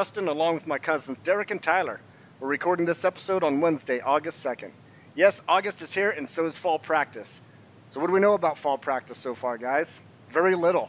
Justin, 0.00 0.28
along 0.28 0.54
with 0.54 0.66
my 0.66 0.78
cousins 0.78 1.20
Derek 1.20 1.50
and 1.50 1.62
Tyler. 1.62 2.00
We're 2.40 2.48
recording 2.48 2.86
this 2.86 3.04
episode 3.04 3.44
on 3.44 3.60
Wednesday, 3.60 4.00
August 4.00 4.42
2nd. 4.42 4.70
Yes, 5.14 5.42
August 5.46 5.82
is 5.82 5.92
here, 5.92 6.08
and 6.08 6.26
so 6.26 6.46
is 6.46 6.56
fall 6.56 6.78
practice. 6.78 7.42
So, 7.88 8.00
what 8.00 8.06
do 8.06 8.14
we 8.14 8.20
know 8.20 8.32
about 8.32 8.56
fall 8.56 8.78
practice 8.78 9.18
so 9.18 9.34
far, 9.34 9.58
guys? 9.58 10.00
Very 10.30 10.54
little. 10.54 10.88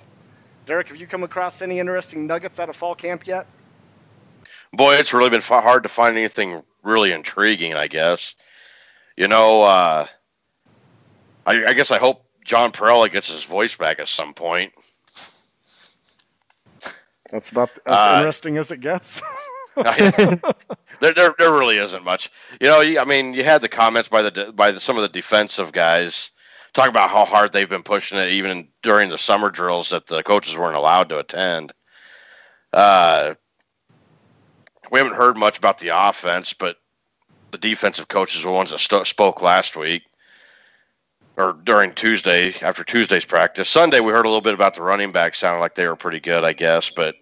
Derek, 0.65 0.87
have 0.87 0.95
you 0.95 1.07
come 1.07 1.23
across 1.23 1.61
any 1.61 1.77
interesting 1.77 2.25
nuggets 2.25 2.57
out 2.57 2.69
of 2.69 2.77
fall 2.77 2.95
camp 2.95 3.27
yet? 3.27 3.47
Boy, 4.71 4.95
it's 4.95 5.11
really 5.11 5.29
been 5.29 5.41
hard 5.41 5.83
to 5.83 5.89
find 5.89 6.17
anything 6.17 6.63
really 6.81 7.11
intriguing, 7.11 7.73
I 7.73 7.87
guess. 7.87 8.33
You 9.17 9.27
know, 9.27 9.61
uh, 9.63 10.07
I, 11.45 11.65
I 11.65 11.73
guess 11.73 11.91
I 11.91 11.99
hope 11.99 12.23
John 12.45 12.71
Parrella 12.71 13.11
gets 13.11 13.29
his 13.29 13.43
voice 13.43 13.75
back 13.75 13.99
at 13.99 14.07
some 14.07 14.33
point. 14.33 14.71
That's 17.31 17.49
about 17.49 17.71
as 17.85 17.93
uh, 17.93 18.13
interesting 18.17 18.57
as 18.57 18.71
it 18.71 18.81
gets. 18.81 19.21
there, 19.75 20.41
there, 20.99 21.33
there 21.37 21.51
really 21.53 21.77
isn't 21.77 22.03
much. 22.03 22.29
You 22.59 22.67
know, 22.67 22.81
I 22.81 23.05
mean, 23.05 23.33
you 23.33 23.45
had 23.45 23.61
the 23.61 23.69
comments 23.69 24.09
by 24.09 24.21
the 24.21 24.51
by 24.53 24.71
the, 24.71 24.81
some 24.81 24.97
of 24.97 25.01
the 25.01 25.09
defensive 25.09 25.71
guys 25.71 26.31
talking 26.73 26.89
about 26.89 27.09
how 27.09 27.25
hard 27.25 27.53
they've 27.53 27.69
been 27.69 27.83
pushing 27.83 28.17
it, 28.17 28.29
even 28.31 28.67
during 28.81 29.09
the 29.09 29.17
summer 29.17 29.49
drills 29.49 29.89
that 29.89 30.07
the 30.07 30.23
coaches 30.23 30.57
weren't 30.57 30.75
allowed 30.75 31.09
to 31.09 31.19
attend. 31.19 31.73
Uh, 32.73 33.35
we 34.91 34.99
haven't 34.99 35.15
heard 35.15 35.37
much 35.37 35.57
about 35.57 35.79
the 35.79 35.89
offense, 35.93 36.53
but 36.53 36.77
the 37.51 37.57
defensive 37.57 38.07
coaches 38.07 38.43
were 38.43 38.51
the 38.51 38.55
ones 38.55 38.71
that 38.71 38.79
st- 38.79 39.07
spoke 39.07 39.41
last 39.41 39.75
week 39.75 40.03
or 41.37 41.53
during 41.63 41.93
Tuesday 41.93 42.53
after 42.61 42.83
Tuesday's 42.83 43.25
practice. 43.25 43.69
Sunday 43.69 43.99
we 43.99 44.11
heard 44.11 44.25
a 44.25 44.29
little 44.29 44.41
bit 44.41 44.53
about 44.53 44.75
the 44.75 44.81
running 44.81 45.11
back. 45.11 45.35
Sounded 45.35 45.59
like 45.59 45.75
they 45.75 45.87
were 45.87 45.95
pretty 45.95 46.19
good, 46.19 46.43
I 46.43 46.53
guess. 46.53 46.89
But 46.89 47.15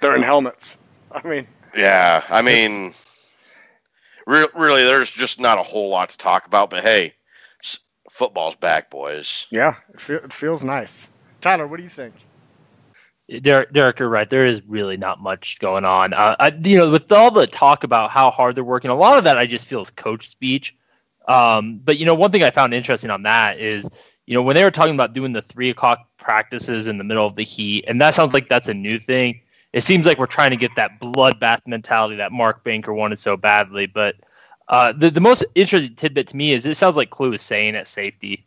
they're 0.00 0.16
in 0.16 0.22
helmets. 0.22 0.78
I 1.12 1.26
mean, 1.26 1.46
yeah. 1.76 2.24
I 2.28 2.42
mean, 2.42 2.92
re- 4.26 4.48
really, 4.54 4.84
there's 4.84 5.10
just 5.10 5.40
not 5.40 5.58
a 5.58 5.62
whole 5.62 5.88
lot 5.88 6.10
to 6.10 6.18
talk 6.18 6.46
about. 6.46 6.70
But 6.70 6.82
hey, 6.82 7.14
football's 8.10 8.56
back, 8.56 8.90
boys. 8.90 9.46
Yeah, 9.50 9.76
it, 9.92 10.00
fe- 10.00 10.14
it 10.14 10.32
feels 10.32 10.64
nice. 10.64 11.08
Tyler, 11.40 11.66
what 11.66 11.76
do 11.76 11.82
you 11.82 11.88
think? 11.88 12.14
Derek, 13.42 13.72
Derek, 13.72 13.98
you're 13.98 14.08
right. 14.08 14.28
There 14.28 14.46
is 14.46 14.62
really 14.66 14.96
not 14.96 15.20
much 15.20 15.58
going 15.58 15.84
on. 15.84 16.14
Uh, 16.14 16.34
I, 16.40 16.48
you 16.48 16.78
know, 16.78 16.90
with 16.90 17.12
all 17.12 17.30
the 17.30 17.46
talk 17.46 17.84
about 17.84 18.10
how 18.10 18.30
hard 18.30 18.54
they're 18.54 18.64
working, 18.64 18.90
a 18.90 18.94
lot 18.94 19.18
of 19.18 19.24
that 19.24 19.36
I 19.36 19.44
just 19.44 19.66
feel 19.66 19.82
is 19.82 19.90
coach 19.90 20.28
speech. 20.28 20.74
Um, 21.26 21.78
but 21.84 21.98
you 21.98 22.06
know, 22.06 22.14
one 22.14 22.30
thing 22.30 22.42
I 22.42 22.50
found 22.50 22.72
interesting 22.72 23.10
on 23.10 23.22
that 23.24 23.60
is, 23.60 23.86
you 24.26 24.32
know, 24.32 24.42
when 24.42 24.54
they 24.54 24.64
were 24.64 24.70
talking 24.70 24.94
about 24.94 25.12
doing 25.12 25.32
the 25.32 25.42
three 25.42 25.68
o'clock 25.68 26.08
practices 26.16 26.86
in 26.86 26.96
the 26.96 27.04
middle 27.04 27.26
of 27.26 27.34
the 27.34 27.42
heat, 27.42 27.84
and 27.86 28.00
that 28.00 28.14
sounds 28.14 28.32
like 28.32 28.48
that's 28.48 28.68
a 28.68 28.74
new 28.74 28.98
thing. 28.98 29.40
It 29.72 29.82
seems 29.82 30.06
like 30.06 30.18
we're 30.18 30.26
trying 30.26 30.50
to 30.50 30.56
get 30.56 30.74
that 30.76 30.98
bloodbath 31.00 31.66
mentality 31.66 32.16
that 32.16 32.32
Mark 32.32 32.64
Banker 32.64 32.92
wanted 32.94 33.18
so 33.18 33.36
badly. 33.36 33.86
But 33.86 34.16
uh, 34.68 34.92
the 34.92 35.10
the 35.10 35.20
most 35.20 35.44
interesting 35.54 35.94
tidbit 35.94 36.28
to 36.28 36.36
me 36.36 36.52
is 36.52 36.66
it 36.66 36.74
sounds 36.74 36.96
like 36.96 37.10
Kalu 37.10 37.34
is 37.34 37.42
saying 37.42 37.76
at 37.76 37.86
safety. 37.86 38.44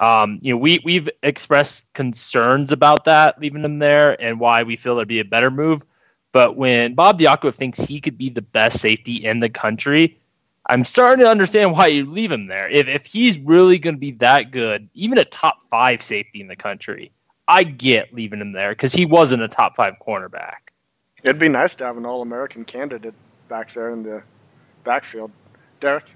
Um, 0.00 0.38
you 0.42 0.52
know, 0.52 0.58
we 0.58 0.80
we've 0.84 1.08
expressed 1.22 1.92
concerns 1.94 2.72
about 2.72 3.04
that 3.04 3.40
leaving 3.40 3.64
him 3.64 3.78
there 3.78 4.20
and 4.22 4.38
why 4.40 4.62
we 4.62 4.76
feel 4.76 4.96
it'd 4.96 5.08
be 5.08 5.20
a 5.20 5.24
better 5.24 5.50
move. 5.50 5.84
But 6.32 6.56
when 6.56 6.94
Bob 6.94 7.18
Diaco 7.18 7.52
thinks 7.52 7.80
he 7.80 8.00
could 8.00 8.18
be 8.18 8.30
the 8.30 8.42
best 8.42 8.80
safety 8.80 9.16
in 9.16 9.40
the 9.40 9.48
country, 9.48 10.18
I'm 10.66 10.84
starting 10.84 11.24
to 11.24 11.30
understand 11.30 11.72
why 11.72 11.86
you 11.86 12.04
leave 12.04 12.30
him 12.30 12.46
there. 12.46 12.68
If 12.68 12.86
if 12.86 13.06
he's 13.06 13.38
really 13.38 13.78
going 13.78 13.96
to 13.96 14.00
be 14.00 14.12
that 14.12 14.50
good, 14.50 14.88
even 14.94 15.18
a 15.18 15.24
top 15.24 15.62
five 15.64 16.02
safety 16.02 16.40
in 16.40 16.48
the 16.48 16.56
country, 16.56 17.10
I 17.48 17.64
get 17.64 18.12
leaving 18.12 18.40
him 18.40 18.52
there 18.52 18.70
because 18.72 18.92
he 18.92 19.06
wasn't 19.06 19.42
a 19.42 19.48
top 19.48 19.74
five 19.74 19.94
cornerback. 20.06 20.70
It'd 21.22 21.38
be 21.38 21.48
nice 21.48 21.74
to 21.76 21.86
have 21.86 21.96
an 21.96 22.04
All 22.04 22.22
American 22.22 22.64
candidate 22.64 23.14
back 23.48 23.72
there 23.72 23.90
in 23.90 24.02
the 24.02 24.22
backfield. 24.84 25.32
Derek? 25.80 26.14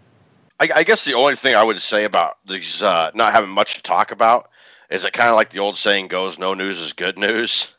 I, 0.61 0.69
I, 0.77 0.83
guess 0.85 1.05
the 1.05 1.15
only 1.15 1.35
thing 1.35 1.55
I 1.55 1.65
would 1.65 1.81
say 1.81 2.05
about 2.05 2.39
these 2.47 2.83
uh, 2.83 3.11
not 3.15 3.33
having 3.33 3.51
much 3.51 3.75
to 3.75 3.83
talk 3.83 4.13
about 4.13 4.51
is 4.91 5.05
it 5.05 5.13
kind 5.15 5.31
of 5.31 5.37
like 5.37 5.51
the 5.51 5.59
old 5.59 5.77
saying 5.77 6.09
goes, 6.09 6.39
no 6.39 6.53
news 6.55 6.79
is 6.79 6.93
good 6.93 7.19
news. 7.19 7.75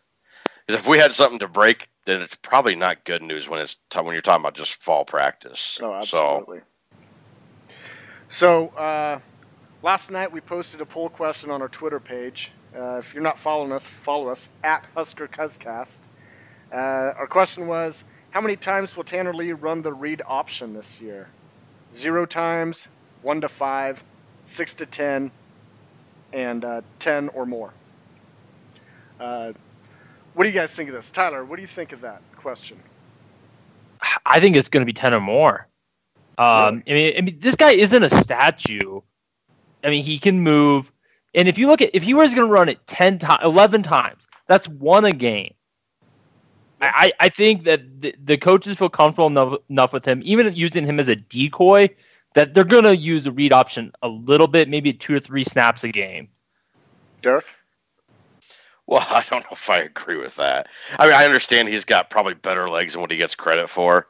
Because 0.65 0.81
if 0.81 0.87
we 0.87 0.97
had 0.97 1.13
something 1.13 1.39
to 1.39 1.47
break, 1.47 1.87
then 2.05 2.21
it's 2.21 2.35
probably 2.35 2.75
not 2.75 3.03
good 3.05 3.21
news 3.21 3.47
when 3.47 3.61
it's 3.61 3.77
t- 3.89 3.99
when 3.99 4.13
you're 4.13 4.21
talking 4.21 4.41
about 4.41 4.55
just 4.55 4.81
fall 4.81 5.05
practice. 5.05 5.77
Oh, 5.81 5.93
absolutely. 5.93 6.61
So, 8.27 8.69
so 8.71 8.77
uh, 8.77 9.19
last 9.83 10.09
night 10.09 10.31
we 10.31 10.41
posted 10.41 10.81
a 10.81 10.85
poll 10.85 11.09
question 11.09 11.51
on 11.51 11.61
our 11.61 11.69
Twitter 11.69 11.99
page. 11.99 12.51
Uh, 12.75 12.97
if 12.97 13.13
you're 13.13 13.23
not 13.23 13.37
following 13.37 13.71
us, 13.71 13.85
follow 13.87 14.29
us 14.29 14.49
at 14.63 14.85
Husker 14.95 15.27
Cuzcast. 15.27 16.01
Uh, 16.71 17.13
our 17.17 17.27
question 17.27 17.67
was, 17.67 18.03
how 18.31 18.41
many 18.41 18.55
times 18.55 18.97
will 18.97 19.03
Tanner 19.03 19.33
Lee 19.33 19.51
run 19.51 19.81
the 19.81 19.93
read 19.93 20.21
option 20.25 20.73
this 20.73 21.01
year? 21.01 21.29
zero 21.93 22.25
times, 22.25 22.89
one 23.21 23.39
to 23.41 23.47
five, 23.49 24.03
six 24.43 24.75
to 24.75 24.85
ten, 24.85 25.31
and 26.33 26.65
uh, 26.65 26.81
ten 26.99 27.29
or 27.29 27.45
more. 27.45 27.73
Uh, 29.19 29.53
what 30.33 30.43
do 30.43 30.49
you 30.49 30.55
guys 30.55 30.73
think 30.73 30.89
of 30.89 30.95
this, 30.95 31.11
Tyler? 31.11 31.45
What 31.45 31.57
do 31.57 31.61
you 31.61 31.67
think 31.67 31.91
of 31.93 32.01
that 32.01 32.21
question? 32.35 32.79
I 34.25 34.39
think 34.39 34.55
it's 34.55 34.69
going 34.69 34.81
to 34.81 34.85
be 34.85 34.93
ten 34.93 35.13
or 35.13 35.21
more. 35.21 35.67
Um, 36.37 36.83
really? 36.87 36.87
I 36.87 36.93
mean, 36.93 37.17
I 37.17 37.21
mean, 37.21 37.39
this 37.39 37.55
guy 37.55 37.71
isn't 37.71 38.03
a 38.03 38.09
statue. 38.09 39.01
I 39.83 39.89
mean, 39.89 40.03
he 40.03 40.17
can 40.17 40.41
move, 40.41 40.91
and 41.33 41.47
if 41.47 41.57
you 41.57 41.67
look 41.67 41.81
at 41.81 41.91
if 41.93 42.03
he 42.03 42.13
was 42.13 42.33
going 42.33 42.47
to 42.47 42.53
run 42.53 42.69
it 42.69 42.85
ten 42.87 43.19
times, 43.19 43.41
eleven 43.43 43.83
times, 43.83 44.27
that's 44.47 44.67
one 44.67 45.05
a 45.05 45.11
game. 45.11 45.53
I, 46.81 47.13
I 47.19 47.29
think 47.29 47.63
that 47.63 48.01
the, 48.01 48.13
the 48.21 48.37
coaches 48.37 48.77
feel 48.77 48.89
comfortable 48.89 49.27
enough, 49.27 49.57
enough 49.69 49.93
with 49.93 50.05
him, 50.05 50.21
even 50.25 50.53
using 50.53 50.85
him 50.85 50.99
as 50.99 51.07
a 51.07 51.15
decoy, 51.15 51.89
that 52.33 52.53
they're 52.53 52.63
going 52.63 52.83
to 52.83 52.97
use 52.97 53.25
a 53.25 53.31
read 53.31 53.53
option 53.53 53.93
a 54.01 54.09
little 54.09 54.47
bit, 54.47 54.67
maybe 54.67 54.91
two 54.91 55.15
or 55.15 55.19
three 55.19 55.43
snaps 55.43 55.83
a 55.83 55.89
game. 55.89 56.27
Derek? 57.21 57.45
Well, 58.85 59.05
I 59.09 59.23
don't 59.29 59.43
know 59.43 59.53
if 59.53 59.69
I 59.69 59.79
agree 59.79 60.17
with 60.17 60.35
that. 60.35 60.67
I 60.99 61.05
mean, 61.05 61.15
I 61.15 61.25
understand 61.25 61.69
he's 61.69 61.85
got 61.85 62.09
probably 62.09 62.33
better 62.33 62.69
legs 62.69 62.93
than 62.93 63.01
what 63.01 63.11
he 63.11 63.17
gets 63.17 63.35
credit 63.35 63.69
for, 63.69 64.07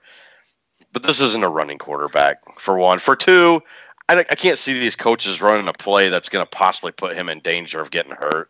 but 0.91 1.03
this 1.03 1.22
isn't 1.22 1.44
a 1.44 1.50
running 1.50 1.78
quarterback, 1.78 2.38
for 2.55 2.78
one. 2.78 3.00
For 3.00 3.16
two, 3.16 3.61
I, 4.09 4.19
I 4.19 4.36
can't 4.36 4.59
see 4.59 4.80
these 4.80 4.96
coaches 4.96 5.41
running 5.41 5.68
a 5.68 5.74
play 5.74 6.09
that's 6.09 6.30
going 6.30 6.46
to 6.46 6.50
possibly 6.50 6.91
put 6.91 7.16
him 7.16 7.30
in 7.30 7.40
danger 7.40 7.80
of 7.80 7.91
getting 7.91 8.12
hurt. 8.12 8.50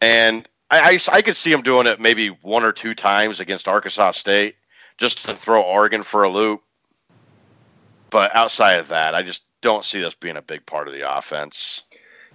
And 0.00 0.48
I, 0.70 0.94
I, 0.94 1.16
I 1.16 1.22
could 1.22 1.36
see 1.36 1.52
him 1.52 1.62
doing 1.62 1.86
it 1.86 2.00
maybe 2.00 2.28
one 2.28 2.64
or 2.64 2.72
two 2.72 2.94
times 2.94 3.40
against 3.40 3.68
Arkansas 3.68 4.12
State 4.12 4.56
just 4.96 5.24
to 5.26 5.34
throw 5.34 5.62
Oregon 5.62 6.02
for 6.02 6.22
a 6.22 6.28
loop. 6.28 6.62
But 8.10 8.34
outside 8.34 8.78
of 8.78 8.88
that, 8.88 9.14
I 9.14 9.22
just 9.22 9.42
don't 9.60 9.84
see 9.84 10.00
this 10.00 10.14
being 10.14 10.36
a 10.36 10.42
big 10.42 10.64
part 10.64 10.88
of 10.88 10.94
the 10.94 11.16
offense. 11.16 11.82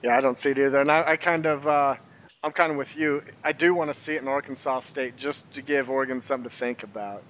Yeah, 0.04 0.16
I 0.16 0.22
don't 0.22 0.38
see 0.38 0.52
it 0.52 0.58
either. 0.60 0.82
And 0.82 0.92
I, 0.92 1.04
I 1.12 1.16
kind 1.16 1.46
of, 1.46 1.66
uh, 1.66 1.96
I'm 2.44 2.52
kind 2.52 2.72
of 2.72 2.78
with 2.78 2.96
you. 2.96 3.24
I 3.44 3.54
do 3.54 3.74
want 3.74 3.90
to 3.90 3.94
see 3.94 4.16
it 4.16 4.22
in 4.22 4.28
Arkansas 4.28 4.82
State 4.82 5.16
just 5.16 5.52
to 5.54 5.62
give 5.62 5.90
Oregon 5.90 6.22
something 6.22 6.50
to 6.50 6.56
think 6.56 6.84
about. 6.84 7.24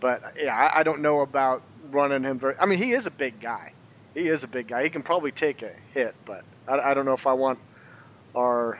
But 0.00 0.22
yeah, 0.38 0.54
I, 0.54 0.80
I 0.80 0.82
don't 0.82 1.00
know 1.00 1.20
about 1.20 1.62
running 1.92 2.22
him 2.22 2.38
very. 2.38 2.54
I 2.60 2.66
mean, 2.66 2.78
he 2.78 2.92
is 2.92 3.06
a 3.06 3.10
big 3.10 3.40
guy. 3.40 3.72
He 4.14 4.28
is 4.28 4.44
a 4.44 4.48
big 4.48 4.68
guy. 4.68 4.82
He 4.82 4.90
can 4.90 5.02
probably 5.02 5.32
take 5.32 5.62
a 5.62 5.72
hit, 5.92 6.14
but 6.24 6.44
I, 6.66 6.78
I 6.78 6.94
don't 6.94 7.04
know 7.04 7.12
if 7.12 7.26
I 7.26 7.32
want 7.32 7.58
our 8.34 8.78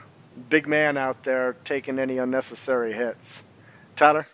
big 0.48 0.66
man 0.66 0.96
out 0.96 1.22
there 1.22 1.56
taking 1.64 1.98
any 1.98 2.18
unnecessary 2.18 2.92
hits. 2.92 3.44
Tyler? 3.96 4.24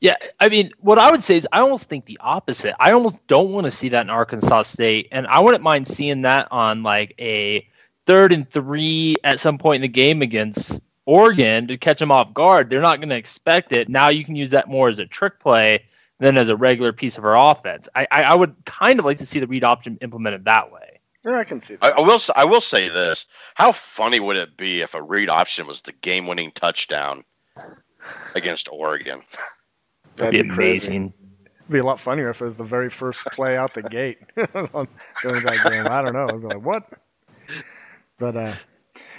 Yeah, 0.00 0.16
I 0.38 0.48
mean, 0.48 0.70
what 0.80 0.98
I 0.98 1.10
would 1.10 1.22
say 1.22 1.36
is 1.36 1.48
I 1.52 1.60
almost 1.60 1.88
think 1.88 2.04
the 2.04 2.18
opposite. 2.20 2.74
I 2.78 2.92
almost 2.92 3.26
don't 3.26 3.52
want 3.52 3.64
to 3.64 3.70
see 3.70 3.88
that 3.88 4.02
in 4.02 4.10
Arkansas 4.10 4.62
State, 4.62 5.08
and 5.10 5.26
I 5.26 5.40
wouldn't 5.40 5.62
mind 5.62 5.88
seeing 5.88 6.22
that 6.22 6.46
on 6.50 6.82
like 6.82 7.14
a 7.18 7.66
third 8.06 8.32
and 8.32 8.48
three 8.48 9.16
at 9.24 9.40
some 9.40 9.58
point 9.58 9.76
in 9.76 9.82
the 9.82 9.88
game 9.88 10.22
against 10.22 10.80
Oregon 11.04 11.66
to 11.66 11.76
catch 11.76 11.98
them 11.98 12.12
off 12.12 12.32
guard. 12.32 12.70
They're 12.70 12.80
not 12.80 13.00
going 13.00 13.08
to 13.08 13.16
expect 13.16 13.72
it. 13.72 13.88
Now 13.88 14.08
you 14.08 14.24
can 14.24 14.36
use 14.36 14.50
that 14.50 14.68
more 14.68 14.88
as 14.88 14.98
a 14.98 15.06
trick 15.06 15.40
play 15.40 15.84
than 16.18 16.36
as 16.36 16.48
a 16.48 16.56
regular 16.56 16.92
piece 16.92 17.18
of 17.18 17.24
our 17.24 17.36
offense. 17.36 17.88
I, 17.94 18.06
I, 18.10 18.22
I 18.24 18.34
would 18.34 18.54
kind 18.64 18.98
of 18.98 19.04
like 19.04 19.18
to 19.18 19.26
see 19.26 19.40
the 19.40 19.46
read 19.46 19.64
option 19.64 19.98
implemented 20.00 20.44
that 20.44 20.72
way. 20.72 21.00
Yeah, 21.24 21.38
I 21.38 21.44
can 21.44 21.60
see 21.60 21.74
that. 21.76 21.84
I, 21.84 21.90
I, 21.90 22.00
will. 22.00 22.20
I 22.36 22.44
will 22.44 22.60
say 22.60 22.88
this: 22.88 23.26
How 23.54 23.72
funny 23.72 24.20
would 24.20 24.36
it 24.36 24.56
be 24.56 24.80
if 24.80 24.94
a 24.94 25.02
read 25.02 25.28
option 25.28 25.66
was 25.66 25.82
the 25.82 25.92
game-winning 25.92 26.52
touchdown 26.52 27.24
against 28.34 28.68
Oregon? 28.70 29.22
That'd, 30.16 30.32
be, 30.32 30.52
amazing. 30.52 31.12
It'd 31.44 31.72
be 31.72 31.78
a 31.78 31.84
lot 31.84 32.00
funnier 32.00 32.30
if 32.30 32.40
it 32.40 32.44
was 32.44 32.56
the 32.56 32.64
very 32.64 32.90
first 32.90 33.24
play 33.26 33.56
out 33.56 33.74
the 33.74 33.82
gate 33.82 34.18
on 34.36 34.88
that 35.24 35.70
game. 35.70 35.86
I 35.86 36.02
don't 36.02 36.12
know. 36.12 36.28
I'd 36.28 36.40
be 36.40 36.46
like, 36.46 36.64
what? 36.64 36.84
But 38.18 38.36
uh, 38.36 38.54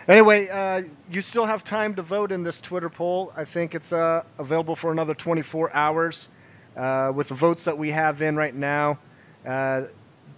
anyway, 0.07 0.47
uh, 0.47 0.83
you 1.11 1.21
still 1.21 1.45
have 1.45 1.63
time 1.63 1.95
to 1.95 2.01
vote 2.01 2.31
in 2.31 2.43
this 2.43 2.59
Twitter 2.59 2.89
poll. 2.89 3.31
I 3.35 3.45
think 3.45 3.75
it's 3.75 3.93
uh, 3.93 4.23
available 4.37 4.75
for 4.75 4.91
another 4.91 5.13
24 5.13 5.73
hours. 5.73 6.29
Uh, 6.79 7.11
with 7.13 7.27
the 7.27 7.35
votes 7.35 7.65
that 7.65 7.77
we 7.77 7.91
have 7.91 8.21
in 8.21 8.37
right 8.37 8.55
now, 8.55 8.97
uh, 9.45 9.81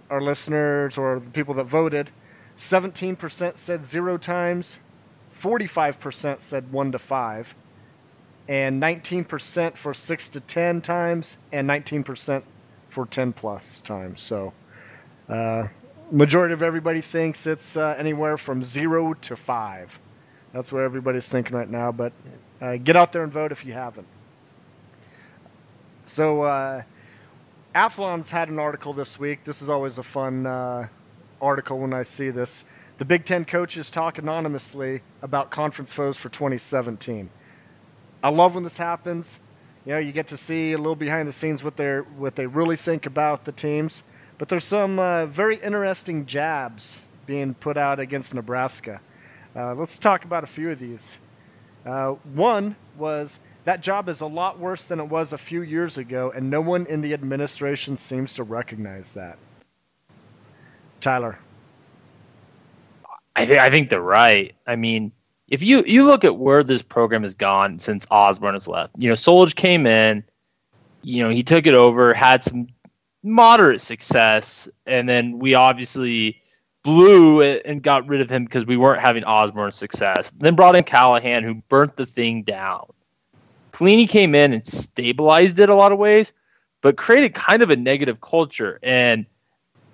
our 0.09 0.19
listeners 0.19 0.97
or 0.97 1.19
the 1.19 1.29
people 1.29 1.53
that 1.53 1.65
voted, 1.65 2.09
17% 2.57 3.57
said 3.57 3.83
zero 3.83 4.17
times, 4.17 4.79
45% 5.39 6.41
said 6.41 6.71
one 6.71 6.91
to 6.93 6.97
five, 6.97 7.53
and 8.47 8.81
19% 8.81 9.77
for 9.77 9.93
6 9.93 10.29
to 10.29 10.39
10 10.39 10.81
times, 10.81 11.37
and 11.51 11.69
19% 11.69 12.41
for 12.89 13.05
10 13.05 13.33
plus 13.33 13.79
times. 13.79 14.23
So, 14.23 14.51
uh, 15.29 15.67
majority 16.11 16.53
of 16.53 16.63
everybody 16.63 17.01
thinks 17.01 17.45
it's 17.45 17.77
uh, 17.77 17.93
anywhere 17.99 18.35
from 18.35 18.63
0 18.63 19.13
to 19.13 19.35
5. 19.35 19.99
That's 20.53 20.73
where 20.73 20.85
everybody's 20.85 21.29
thinking 21.29 21.55
right 21.55 21.69
now, 21.69 21.91
but 21.91 22.13
uh, 22.59 22.77
get 22.77 22.95
out 22.95 23.11
there 23.11 23.23
and 23.23 23.31
vote 23.31 23.51
if 23.51 23.63
you 23.63 23.73
haven't. 23.73 24.07
So, 26.11 26.41
uh, 26.41 26.81
Athlon's 27.73 28.29
had 28.29 28.49
an 28.49 28.59
article 28.59 28.91
this 28.91 29.17
week. 29.17 29.45
This 29.45 29.61
is 29.61 29.69
always 29.69 29.97
a 29.97 30.03
fun 30.03 30.45
uh, 30.45 30.89
article 31.41 31.79
when 31.79 31.93
I 31.93 32.03
see 32.03 32.31
this. 32.31 32.65
The 32.97 33.05
Big 33.05 33.23
Ten 33.23 33.45
coaches 33.45 33.89
talk 33.89 34.17
anonymously 34.17 35.03
about 35.21 35.51
conference 35.51 35.93
foes 35.93 36.17
for 36.17 36.27
2017. 36.27 37.29
I 38.21 38.27
love 38.29 38.55
when 38.55 38.65
this 38.65 38.77
happens. 38.77 39.39
You 39.85 39.93
know, 39.93 39.99
you 39.99 40.11
get 40.11 40.27
to 40.27 40.35
see 40.35 40.73
a 40.73 40.77
little 40.77 40.97
behind 40.97 41.29
the 41.29 41.31
scenes 41.31 41.63
what 41.63 41.77
they 41.77 41.99
what 41.99 42.35
they 42.35 42.45
really 42.45 42.75
think 42.75 43.05
about 43.05 43.45
the 43.45 43.53
teams. 43.53 44.03
But 44.37 44.49
there's 44.49 44.65
some 44.65 44.99
uh, 44.99 45.27
very 45.27 45.55
interesting 45.55 46.25
jabs 46.25 47.07
being 47.25 47.53
put 47.53 47.77
out 47.77 48.01
against 48.01 48.33
Nebraska. 48.33 48.99
Uh, 49.55 49.75
let's 49.75 49.97
talk 49.97 50.25
about 50.25 50.43
a 50.43 50.47
few 50.47 50.71
of 50.71 50.77
these. 50.79 51.19
Uh, 51.85 52.15
one 52.33 52.75
was 52.97 53.39
that 53.63 53.81
job 53.81 54.09
is 54.09 54.21
a 54.21 54.25
lot 54.25 54.59
worse 54.59 54.85
than 54.85 54.99
it 54.99 55.07
was 55.07 55.33
a 55.33 55.37
few 55.37 55.61
years 55.61 55.97
ago, 55.97 56.31
and 56.35 56.49
no 56.49 56.61
one 56.61 56.85
in 56.87 57.01
the 57.01 57.13
administration 57.13 57.95
seems 57.95 58.33
to 58.35 58.43
recognize 58.43 59.11
that. 59.11 59.37
Tyler. 60.99 61.37
I, 63.35 63.45
th- 63.45 63.59
I 63.59 63.69
think 63.69 63.89
they're 63.89 64.01
right. 64.01 64.53
I 64.67 64.75
mean, 64.75 65.11
if 65.47 65.61
you, 65.61 65.83
you 65.85 66.05
look 66.05 66.23
at 66.23 66.37
where 66.37 66.63
this 66.63 66.81
program 66.81 67.23
has 67.23 67.33
gone 67.33 67.79
since 67.79 68.05
Osborne 68.11 68.53
has 68.53 68.67
left, 68.67 68.93
you 68.97 69.07
know, 69.07 69.13
Solich 69.13 69.55
came 69.55 69.85
in, 69.85 70.23
you 71.01 71.23
know, 71.23 71.29
he 71.29 71.43
took 71.43 71.65
it 71.65 71.73
over, 71.73 72.13
had 72.13 72.43
some 72.43 72.67
moderate 73.23 73.81
success, 73.81 74.67
and 74.85 75.07
then 75.07 75.39
we 75.39 75.53
obviously 75.53 76.39
blew 76.83 77.41
it 77.41 77.61
and 77.65 77.83
got 77.83 78.07
rid 78.07 78.21
of 78.21 78.29
him 78.29 78.45
because 78.45 78.65
we 78.65 78.75
weren't 78.77 79.01
having 79.01 79.23
Osborne 79.23 79.71
success. 79.71 80.31
Then 80.37 80.55
brought 80.55 80.75
in 80.75 80.83
Callahan, 80.83 81.43
who 81.43 81.55
burnt 81.69 81.95
the 81.95 82.05
thing 82.05 82.43
down. 82.43 82.85
Pelini 83.71 84.07
came 84.07 84.35
in 84.35 84.53
and 84.53 84.65
stabilized 84.65 85.59
it 85.59 85.69
a 85.69 85.75
lot 85.75 85.91
of 85.91 85.97
ways, 85.97 86.33
but 86.81 86.97
created 86.97 87.33
kind 87.33 87.61
of 87.61 87.69
a 87.69 87.75
negative 87.75 88.21
culture. 88.21 88.79
And 88.83 89.25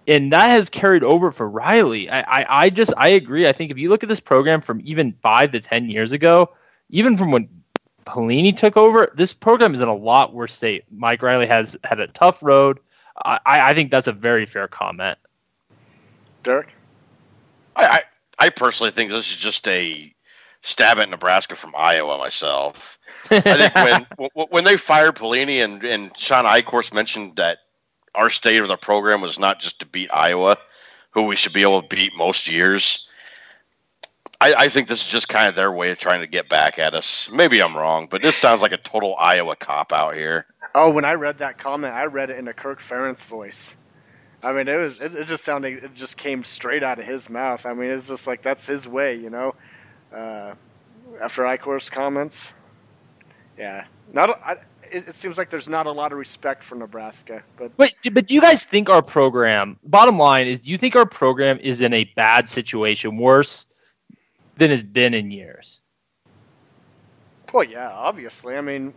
and 0.07 0.31
that 0.31 0.47
has 0.47 0.69
carried 0.69 1.03
over 1.03 1.31
for 1.31 1.49
Riley. 1.49 2.09
I, 2.09 2.21
I, 2.41 2.45
I 2.63 2.69
just 2.69 2.93
I 2.97 3.09
agree. 3.09 3.47
I 3.47 3.53
think 3.53 3.71
if 3.71 3.77
you 3.77 3.89
look 3.89 4.03
at 4.03 4.09
this 4.09 4.19
program 4.19 4.61
from 4.61 4.81
even 4.83 5.13
five 5.21 5.51
to 5.51 5.59
ten 5.59 5.89
years 5.89 6.11
ago, 6.13 6.53
even 6.89 7.17
from 7.17 7.31
when 7.31 7.49
Pelini 8.05 8.55
took 8.55 8.77
over, 8.77 9.11
this 9.15 9.33
program 9.33 9.73
is 9.73 9.81
in 9.81 9.89
a 9.89 9.95
lot 9.95 10.33
worse 10.33 10.53
state. 10.53 10.85
Mike 10.91 11.21
Riley 11.21 11.45
has 11.45 11.75
had 11.83 11.99
a 11.99 12.07
tough 12.07 12.41
road. 12.41 12.79
I, 13.25 13.39
I 13.45 13.73
think 13.73 13.91
that's 13.91 14.07
a 14.07 14.13
very 14.13 14.45
fair 14.45 14.67
comment. 14.67 15.17
Derek? 16.43 16.69
I, 17.75 17.85
I, 17.85 18.03
I 18.39 18.49
personally 18.49 18.91
think 18.91 19.11
this 19.11 19.31
is 19.31 19.37
just 19.37 19.67
a 19.67 20.13
stab 20.61 20.99
at 20.99 21.09
Nebraska 21.09 21.55
from 21.55 21.73
Iowa 21.75 22.17
myself. 22.17 22.97
I 23.31 23.39
think 23.39 24.07
when 24.35 24.47
when 24.49 24.63
they 24.63 24.77
fired 24.77 25.15
Pelini 25.15 25.63
and, 25.63 25.83
and 25.83 26.17
Shawn 26.17 26.45
Eichorst 26.45 26.93
mentioned 26.93 27.35
that 27.37 27.59
our 28.15 28.29
state 28.29 28.61
of 28.61 28.67
the 28.67 28.77
program 28.77 29.21
was 29.21 29.39
not 29.39 29.59
just 29.59 29.79
to 29.79 29.85
beat 29.85 30.09
Iowa, 30.13 30.57
who 31.11 31.23
we 31.23 31.35
should 31.35 31.53
be 31.53 31.61
able 31.61 31.81
to 31.81 31.87
beat 31.87 32.15
most 32.15 32.49
years. 32.49 33.07
I, 34.39 34.53
I 34.53 34.69
think 34.69 34.87
this 34.87 35.01
is 35.01 35.09
just 35.09 35.29
kind 35.29 35.47
of 35.47 35.55
their 35.55 35.71
way 35.71 35.89
of 35.89 35.97
trying 35.97 36.21
to 36.21 36.27
get 36.27 36.47
back 36.47 36.77
at 36.77 36.93
us. 36.93 37.29
Maybe 37.31 37.61
I'm 37.61 37.75
wrong, 37.75 38.07
but 38.09 38.21
this 38.21 38.35
sounds 38.35 38.61
like 38.61 38.71
a 38.71 38.77
total 38.77 39.15
Iowa 39.17 39.55
cop 39.55 39.91
out 39.91 40.15
here. 40.15 40.45
Oh, 40.75 40.91
when 40.91 41.05
I 41.05 41.13
read 41.13 41.39
that 41.39 41.57
comment, 41.57 41.93
I 41.93 42.05
read 42.05 42.29
it 42.29 42.37
in 42.37 42.47
a 42.47 42.53
Kirk 42.53 42.79
Ferentz 42.79 43.25
voice. 43.25 43.75
I 44.43 44.53
mean, 44.53 44.67
it 44.67 44.75
was 44.75 45.01
it, 45.01 45.15
it 45.15 45.25
just 45.25 45.43
sounded 45.43 45.83
it 45.83 45.95
just 45.95 46.17
came 46.17 46.43
straight 46.43 46.83
out 46.83 46.99
of 46.99 47.05
his 47.05 47.29
mouth. 47.29 47.65
I 47.65 47.73
mean, 47.73 47.89
it's 47.89 48.07
just 48.07 48.27
like 48.27 48.43
that's 48.43 48.67
his 48.67 48.87
way, 48.87 49.15
you 49.15 49.31
know. 49.31 49.55
Uh, 50.13 50.55
after 51.21 51.43
Eichorst's 51.43 51.89
comments, 51.89 52.53
yeah, 53.57 53.85
not. 54.13 54.39
I, 54.43 54.53
it, 54.91 55.07
it, 55.09 55.15
seems 55.15 55.37
like 55.37 55.49
there's 55.49 55.67
not 55.67 55.87
a 55.87 55.91
lot 55.91 56.11
of 56.11 56.17
respect 56.17 56.63
for 56.63 56.75
Nebraska. 56.75 57.43
But 57.57 57.75
but 57.75 57.93
but 58.13 58.27
do 58.27 58.33
you 58.33 58.41
guys 58.41 58.63
think 58.63 58.89
our 58.89 59.01
program? 59.01 59.77
Bottom 59.83 60.17
line 60.17 60.47
is, 60.47 60.59
do 60.59 60.71
you 60.71 60.77
think 60.77 60.95
our 60.95 61.05
program 61.05 61.59
is 61.59 61.81
in 61.81 61.93
a 61.93 62.05
bad 62.15 62.47
situation, 62.47 63.17
worse 63.17 63.65
than 64.57 64.71
it's 64.71 64.83
been 64.83 65.13
in 65.13 65.31
years? 65.31 65.81
Well, 67.53 67.63
yeah, 67.63 67.89
obviously. 67.91 68.57
I 68.57 68.61
mean, 68.61 68.93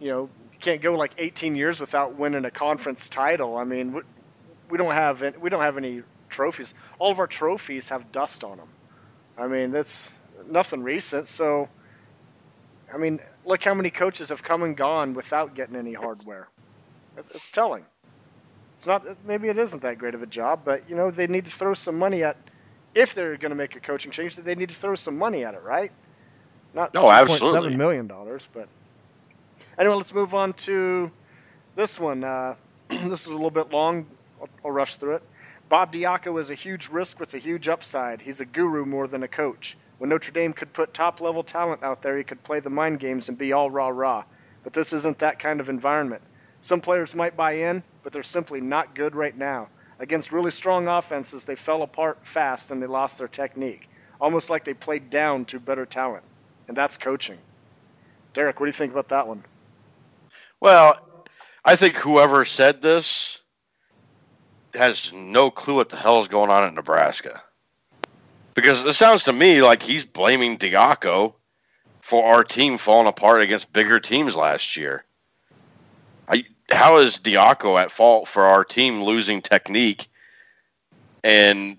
you 0.00 0.08
know, 0.10 0.28
you 0.52 0.58
can't 0.58 0.80
go 0.80 0.94
like 0.94 1.12
18 1.18 1.54
years 1.54 1.80
without 1.80 2.16
winning 2.16 2.44
a 2.44 2.50
conference 2.50 3.08
title. 3.08 3.56
I 3.56 3.64
mean, 3.64 3.92
we, 3.92 4.02
we 4.70 4.78
don't 4.78 4.92
have 4.92 5.22
any, 5.22 5.36
we 5.38 5.50
don't 5.50 5.60
have 5.60 5.76
any 5.76 6.02
trophies. 6.28 6.74
All 6.98 7.10
of 7.10 7.18
our 7.18 7.26
trophies 7.26 7.88
have 7.88 8.10
dust 8.12 8.44
on 8.44 8.58
them. 8.58 8.68
I 9.38 9.46
mean, 9.46 9.70
that's 9.70 10.22
nothing 10.48 10.82
recent. 10.82 11.26
So, 11.26 11.68
I 12.92 12.96
mean, 12.96 13.20
look 13.44 13.62
how 13.64 13.74
many 13.74 13.90
coaches 13.90 14.28
have 14.28 14.42
come 14.42 14.62
and 14.62 14.76
gone 14.76 15.14
without 15.14 15.54
getting 15.54 15.76
any 15.76 15.94
hardware. 15.94 16.48
It's 17.16 17.50
telling. 17.50 17.84
It's 18.74 18.86
not 18.86 19.06
maybe 19.24 19.48
it 19.48 19.56
isn't 19.56 19.80
that 19.82 19.98
great 19.98 20.14
of 20.14 20.22
a 20.22 20.26
job, 20.26 20.60
but 20.64 20.88
you 20.88 20.96
know 20.96 21.10
they 21.10 21.26
need 21.26 21.46
to 21.46 21.50
throw 21.50 21.72
some 21.72 21.98
money 21.98 22.22
at 22.22 22.36
if 22.94 23.14
they're 23.14 23.36
going 23.38 23.50
to 23.50 23.56
make 23.56 23.74
a 23.74 23.80
coaching 23.80 24.10
change. 24.10 24.36
They 24.36 24.54
need 24.54 24.68
to 24.68 24.74
throw 24.74 24.94
some 24.94 25.16
money 25.16 25.44
at 25.44 25.54
it, 25.54 25.62
right? 25.62 25.90
Not 26.74 26.92
no, 26.92 27.08
absolutely. 27.08 27.52
seven 27.52 27.78
million 27.78 28.06
dollars, 28.06 28.48
but 28.52 28.68
anyway, 29.78 29.94
let's 29.94 30.12
move 30.12 30.34
on 30.34 30.52
to 30.52 31.10
this 31.74 31.98
one. 31.98 32.22
Uh, 32.22 32.54
this 32.88 33.22
is 33.22 33.28
a 33.28 33.32
little 33.32 33.50
bit 33.50 33.72
long. 33.72 34.06
I'll, 34.42 34.48
I'll 34.62 34.70
rush 34.70 34.96
through 34.96 35.14
it. 35.16 35.22
Bob 35.70 35.92
Diaco 35.92 36.38
is 36.38 36.50
a 36.50 36.54
huge 36.54 36.88
risk 36.88 37.18
with 37.18 37.32
a 37.32 37.38
huge 37.38 37.68
upside. 37.68 38.20
He's 38.20 38.40
a 38.40 38.44
guru 38.44 38.84
more 38.84 39.08
than 39.08 39.22
a 39.22 39.28
coach. 39.28 39.78
When 39.98 40.10
Notre 40.10 40.32
Dame 40.32 40.52
could 40.52 40.72
put 40.72 40.92
top 40.92 41.20
level 41.20 41.42
talent 41.42 41.82
out 41.82 42.02
there, 42.02 42.18
he 42.18 42.24
could 42.24 42.42
play 42.42 42.60
the 42.60 42.70
mind 42.70 43.00
games 43.00 43.28
and 43.28 43.38
be 43.38 43.52
all 43.52 43.70
rah 43.70 43.88
rah. 43.88 44.24
But 44.62 44.72
this 44.72 44.92
isn't 44.92 45.18
that 45.20 45.38
kind 45.38 45.60
of 45.60 45.68
environment. 45.68 46.22
Some 46.60 46.80
players 46.80 47.14
might 47.14 47.36
buy 47.36 47.52
in, 47.52 47.82
but 48.02 48.12
they're 48.12 48.22
simply 48.22 48.60
not 48.60 48.94
good 48.94 49.14
right 49.14 49.36
now. 49.36 49.68
Against 49.98 50.32
really 50.32 50.50
strong 50.50 50.88
offenses, 50.88 51.44
they 51.44 51.54
fell 51.54 51.82
apart 51.82 52.18
fast 52.26 52.70
and 52.70 52.82
they 52.82 52.86
lost 52.86 53.18
their 53.18 53.28
technique, 53.28 53.88
almost 54.20 54.50
like 54.50 54.64
they 54.64 54.74
played 54.74 55.08
down 55.08 55.44
to 55.46 55.58
better 55.58 55.86
talent. 55.86 56.24
And 56.68 56.76
that's 56.76 56.98
coaching. 56.98 57.38
Derek, 58.34 58.60
what 58.60 58.66
do 58.66 58.68
you 58.68 58.74
think 58.74 58.92
about 58.92 59.08
that 59.08 59.26
one? 59.26 59.44
Well, 60.60 60.98
I 61.64 61.76
think 61.76 61.96
whoever 61.96 62.44
said 62.44 62.82
this 62.82 63.40
has 64.74 65.12
no 65.12 65.50
clue 65.50 65.76
what 65.76 65.88
the 65.88 65.96
hell 65.96 66.20
is 66.20 66.28
going 66.28 66.50
on 66.50 66.68
in 66.68 66.74
Nebraska. 66.74 67.42
Because 68.56 68.84
it 68.86 68.94
sounds 68.94 69.24
to 69.24 69.34
me 69.34 69.60
like 69.60 69.82
he's 69.82 70.06
blaming 70.06 70.56
Diaco 70.56 71.34
for 72.00 72.24
our 72.24 72.42
team 72.42 72.78
falling 72.78 73.06
apart 73.06 73.42
against 73.42 73.72
bigger 73.72 74.00
teams 74.00 74.34
last 74.34 74.78
year. 74.78 75.04
I, 76.26 76.44
how 76.70 76.96
is 76.96 77.18
Diaco 77.18 77.80
at 77.80 77.90
fault 77.90 78.26
for 78.26 78.46
our 78.46 78.64
team 78.64 79.04
losing 79.04 79.42
technique 79.42 80.08
and 81.22 81.76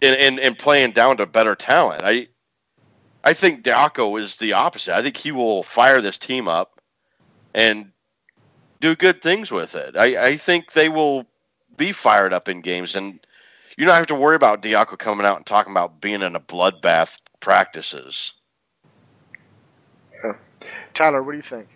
and, 0.00 0.16
and, 0.16 0.40
and 0.40 0.58
playing 0.58 0.92
down 0.92 1.18
to 1.18 1.26
better 1.26 1.54
talent? 1.54 2.02
I 2.02 2.28
I 3.22 3.34
think 3.34 3.62
Diaco 3.62 4.18
is 4.18 4.38
the 4.38 4.54
opposite. 4.54 4.96
I 4.96 5.02
think 5.02 5.16
he 5.18 5.30
will 5.30 5.62
fire 5.62 6.00
this 6.00 6.16
team 6.16 6.48
up 6.48 6.80
and 7.52 7.92
do 8.80 8.96
good 8.96 9.20
things 9.20 9.50
with 9.50 9.74
it. 9.74 9.94
I, 9.94 10.28
I 10.28 10.36
think 10.36 10.72
they 10.72 10.88
will 10.88 11.26
be 11.76 11.92
fired 11.92 12.32
up 12.32 12.48
in 12.48 12.62
games 12.62 12.96
and 12.96 13.20
you 13.78 13.86
don't 13.86 13.94
have 13.94 14.08
to 14.08 14.14
worry 14.16 14.34
about 14.34 14.60
Diaco 14.60 14.98
coming 14.98 15.24
out 15.24 15.36
and 15.36 15.46
talking 15.46 15.70
about 15.70 16.00
being 16.00 16.22
in 16.22 16.34
a 16.34 16.40
bloodbath 16.40 17.20
practices. 17.38 18.34
Yeah. 20.12 20.32
Tyler, 20.94 21.22
what 21.22 21.30
do 21.30 21.36
you 21.36 21.42
think? 21.42 21.68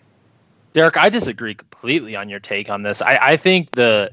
Derek, 0.73 0.97
I 0.97 1.09
disagree 1.09 1.55
completely 1.55 2.17
on 2.17 2.29
your 2.29 2.41
take 2.41 2.69
on 2.69 2.83
this. 2.83 3.01
I, 3.03 3.19
I 3.23 3.37
think 3.37 3.71
the 3.71 4.13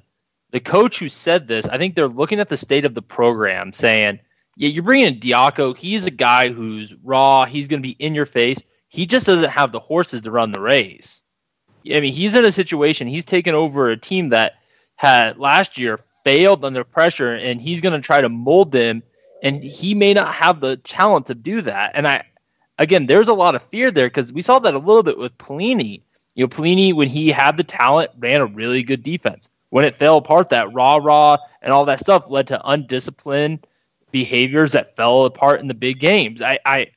the 0.52 0.60
coach 0.60 1.00
who 1.00 1.08
said 1.08 1.48
this, 1.48 1.68
I 1.68 1.78
think 1.80 1.96
they're 1.96 2.08
looking 2.08 2.40
at 2.40 2.50
the 2.50 2.58
state 2.58 2.86
of 2.86 2.94
the 2.94 3.02
program, 3.02 3.74
saying, 3.74 4.20
"Yeah, 4.56 4.70
you're 4.70 4.84
bringing 4.84 5.08
in 5.08 5.20
Diaco. 5.20 5.76
He's 5.76 6.06
a 6.06 6.12
guy 6.12 6.50
who's 6.50 6.94
raw. 7.04 7.46
He's 7.46 7.68
going 7.68 7.82
to 7.82 7.88
be 7.88 7.96
in 7.98 8.14
your 8.14 8.28
face. 8.28 8.60
He 8.90 9.08
just 9.08 9.26
doesn't 9.26 9.50
have 9.50 9.72
the 9.72 9.80
horses 9.80 10.22
to 10.22 10.32
run 10.32 10.52
the 10.52 10.62
race. 10.62 11.24
I 11.88 12.02
mean, 12.02 12.14
he's 12.14 12.36
in 12.36 12.46
a 12.46 12.52
situation. 12.52 13.08
He's 13.08 13.26
taken 13.26 13.56
over 13.56 13.90
a 13.90 13.98
team 13.98 14.30
that 14.30 14.54
had 14.98 15.40
last 15.40 15.78
year 15.78 15.98
failed 16.24 16.66
under 16.66 16.84
pressure 16.84 17.36
and 17.36 17.62
he's 17.62 17.82
going 17.82 18.00
to 18.00 18.06
try 18.06 18.22
to 18.22 18.30
mold 18.30 18.72
them 18.72 19.02
and 19.42 19.64
he 19.64 19.96
may 19.96 20.14
not 20.14 20.34
have 20.34 20.60
the 20.60 20.78
talent 20.78 21.26
to 21.26 21.36
do 21.36 21.62
that 21.62 21.92
and 21.94 22.08
i 22.08 22.24
again 22.80 23.06
there's 23.06 23.28
a 23.28 23.34
lot 23.34 23.56
of 23.56 23.62
fear 23.62 23.92
there 23.92 24.08
because 24.08 24.34
we 24.34 24.42
saw 24.42 24.58
that 24.60 24.74
a 24.74 24.80
little 24.80 25.04
bit 25.04 25.20
with 25.20 25.38
Pelini. 25.38 26.02
You 26.36 26.46
know, 26.46 26.48
Pelini 26.48 26.94
when 26.94 27.08
he 27.08 27.30
had 27.30 27.58
the 27.58 27.64
talent 27.64 28.12
ran 28.18 28.42
a 28.42 28.46
really 28.46 28.82
good 28.82 29.04
defense. 29.04 29.50
When 29.70 29.86
it 29.86 29.94
fell 29.94 30.18
apart, 30.18 30.50
that 30.50 30.74
rah 30.74 30.96
rah 30.96 31.38
and 31.62 31.72
all 31.72 31.86
that 31.86 32.00
stuff 32.00 32.32
led 32.32 32.48
to 32.48 32.62
undisciplined 32.68 33.68
behaviors 34.12 34.72
that 34.72 34.96
fell 34.96 35.26
apart 35.26 35.62
in 35.62 35.68
the 35.68 35.76
big 35.76 36.00
games. 36.00 36.42
I, 36.42 36.58
I 36.66 36.88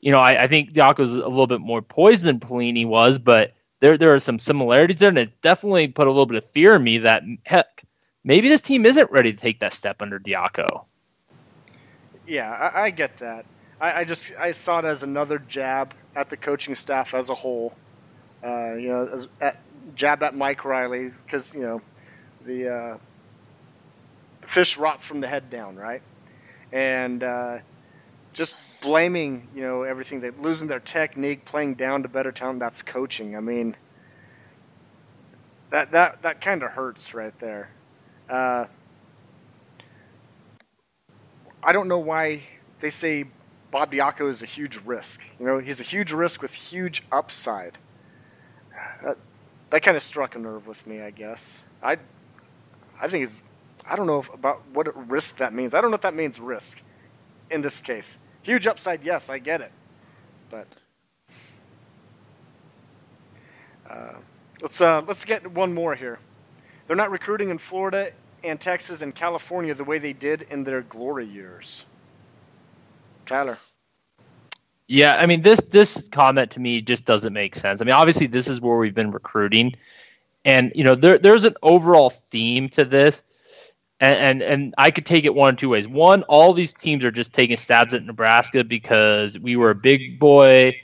you 0.00 0.12
know, 0.12 0.20
I, 0.20 0.44
I 0.44 0.48
think 0.48 0.72
Diaco's 0.72 1.16
a 1.16 1.26
little 1.26 1.46
bit 1.46 1.60
more 1.60 1.82
poised 1.82 2.24
than 2.24 2.38
Pelini 2.38 2.86
was, 2.86 3.18
but 3.18 3.54
there 3.80 3.98
there 3.98 4.14
are 4.14 4.20
some 4.20 4.38
similarities 4.38 4.98
there, 4.98 5.08
and 5.08 5.18
it 5.18 5.40
definitely 5.40 5.88
put 5.88 6.06
a 6.06 6.10
little 6.10 6.26
bit 6.26 6.36
of 6.36 6.44
fear 6.44 6.76
in 6.76 6.84
me 6.84 6.98
that 6.98 7.22
heck, 7.46 7.82
maybe 8.24 8.48
this 8.48 8.60
team 8.60 8.86
isn't 8.86 9.10
ready 9.10 9.32
to 9.32 9.38
take 9.38 9.60
that 9.60 9.72
step 9.72 10.02
under 10.02 10.18
Diaco. 10.18 10.84
Yeah, 12.26 12.50
I, 12.50 12.84
I 12.84 12.90
get 12.90 13.18
that. 13.18 13.44
I, 13.80 14.00
I, 14.00 14.04
just 14.04 14.32
I 14.38 14.50
saw 14.50 14.78
it 14.78 14.84
as 14.86 15.02
another 15.02 15.38
jab 15.38 15.94
at 16.16 16.30
the 16.30 16.36
coaching 16.36 16.74
staff 16.74 17.14
as 17.14 17.28
a 17.28 17.34
whole. 17.34 17.74
Uh, 18.42 18.74
you 18.74 18.88
know, 18.88 19.06
as, 19.06 19.28
at, 19.40 19.58
jab 19.94 20.22
at 20.22 20.34
Mike 20.34 20.64
Riley 20.64 21.10
because 21.24 21.54
you 21.54 21.60
know 21.60 21.82
the 22.44 22.68
uh, 22.72 22.98
fish 24.42 24.76
rots 24.78 25.04
from 25.04 25.20
the 25.20 25.28
head 25.28 25.50
down, 25.50 25.76
right? 25.76 26.02
And 26.72 27.22
uh, 27.22 27.58
just 28.32 28.56
blaming 28.80 29.48
you 29.54 29.62
know 29.62 29.82
everything 29.82 30.20
they 30.20 30.30
losing 30.30 30.68
their 30.68 30.80
technique, 30.80 31.44
playing 31.44 31.74
down 31.74 32.02
to 32.02 32.08
better 32.08 32.32
talent. 32.32 32.60
That's 32.60 32.82
coaching. 32.82 33.36
I 33.36 33.40
mean, 33.40 33.76
that 35.70 35.92
that 35.92 36.22
that 36.22 36.40
kind 36.40 36.62
of 36.62 36.72
hurts 36.72 37.14
right 37.14 37.38
there. 37.38 37.70
Uh, 38.28 38.66
I 41.62 41.72
don't 41.72 41.88
know 41.88 41.98
why 41.98 42.42
they 42.80 42.90
say 42.90 43.24
Bob 43.70 43.92
Diaco 43.92 44.28
is 44.28 44.42
a 44.42 44.46
huge 44.46 44.78
risk. 44.84 45.22
You 45.38 45.46
know, 45.46 45.58
he's 45.58 45.80
a 45.80 45.84
huge 45.84 46.12
risk 46.12 46.42
with 46.42 46.54
huge 46.54 47.02
upside. 47.10 47.78
That, 49.02 49.16
that 49.70 49.82
kind 49.82 49.96
of 49.96 50.02
struck 50.02 50.36
a 50.36 50.38
nerve 50.38 50.66
with 50.66 50.86
me, 50.86 51.00
I 51.00 51.10
guess. 51.10 51.64
I, 51.82 51.98
I 53.00 53.08
think 53.08 53.24
it's, 53.24 53.42
I 53.88 53.96
don't 53.96 54.06
know 54.06 54.20
if, 54.20 54.32
about 54.32 54.62
what 54.72 55.10
risk 55.10 55.38
that 55.38 55.52
means. 55.52 55.74
I 55.74 55.80
don't 55.80 55.90
know 55.90 55.96
if 55.96 56.02
that 56.02 56.14
means 56.14 56.38
risk 56.38 56.82
in 57.50 57.62
this 57.62 57.80
case. 57.80 58.18
Huge 58.42 58.66
upside, 58.66 59.02
yes, 59.02 59.30
I 59.30 59.38
get 59.38 59.60
it. 59.60 59.72
But 60.50 60.76
uh, 63.88 64.14
let's 64.62 64.80
uh, 64.80 65.02
let's 65.06 65.24
get 65.24 65.50
one 65.50 65.74
more 65.74 65.94
here. 65.94 66.18
They're 66.86 66.96
not 66.96 67.10
recruiting 67.10 67.50
in 67.50 67.58
Florida 67.58 68.10
and 68.42 68.60
Texas 68.60 69.02
and 69.02 69.14
California 69.14 69.74
the 69.74 69.84
way 69.84 69.98
they 69.98 70.12
did 70.12 70.42
in 70.42 70.64
their 70.64 70.82
glory 70.82 71.26
years. 71.26 71.86
Tyler. 73.26 73.56
Yeah, 74.86 75.16
I 75.16 75.26
mean 75.26 75.42
this 75.42 75.60
this 75.60 76.08
comment 76.08 76.50
to 76.52 76.60
me 76.60 76.82
just 76.82 77.06
doesn't 77.06 77.32
make 77.32 77.54
sense. 77.54 77.80
I 77.80 77.84
mean, 77.84 77.94
obviously 77.94 78.26
this 78.26 78.48
is 78.48 78.60
where 78.60 78.76
we've 78.76 78.94
been 78.94 79.12
recruiting, 79.12 79.74
and 80.44 80.70
you 80.74 80.84
know 80.84 80.94
there 80.94 81.18
there's 81.18 81.44
an 81.44 81.54
overall 81.62 82.10
theme 82.10 82.68
to 82.70 82.84
this, 82.84 83.22
and, 84.00 84.18
and 84.18 84.42
and 84.42 84.74
I 84.76 84.90
could 84.90 85.06
take 85.06 85.24
it 85.24 85.34
one 85.34 85.54
of 85.54 85.56
two 85.56 85.70
ways. 85.70 85.88
One, 85.88 86.22
all 86.24 86.52
these 86.52 86.74
teams 86.74 87.02
are 87.02 87.10
just 87.10 87.32
taking 87.32 87.56
stabs 87.56 87.94
at 87.94 88.04
Nebraska 88.04 88.62
because 88.62 89.38
we 89.38 89.56
were 89.56 89.70
a 89.70 89.74
big 89.74 90.18
boy, 90.18 90.76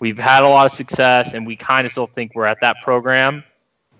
we've 0.00 0.18
had 0.18 0.44
a 0.44 0.48
lot 0.48 0.64
of 0.64 0.72
success, 0.72 1.34
and 1.34 1.46
we 1.46 1.54
kind 1.54 1.84
of 1.84 1.92
still 1.92 2.06
think 2.06 2.32
we're 2.34 2.46
at 2.46 2.60
that 2.62 2.76
program. 2.82 3.44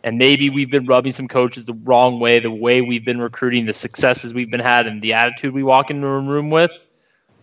And 0.04 0.18
maybe 0.18 0.50
we've 0.50 0.70
been 0.70 0.86
rubbing 0.86 1.12
some 1.12 1.28
coaches 1.28 1.64
the 1.64 1.74
wrong 1.74 2.18
way, 2.18 2.40
the 2.40 2.50
way 2.50 2.80
we've 2.80 3.04
been 3.04 3.20
recruiting, 3.20 3.66
the 3.66 3.72
successes 3.72 4.34
we've 4.34 4.50
been 4.50 4.60
had, 4.60 4.86
and 4.86 5.00
the 5.00 5.12
attitude 5.12 5.54
we 5.54 5.62
walk 5.62 5.90
into 5.90 6.06
a 6.06 6.20
room 6.20 6.50
with. 6.50 6.76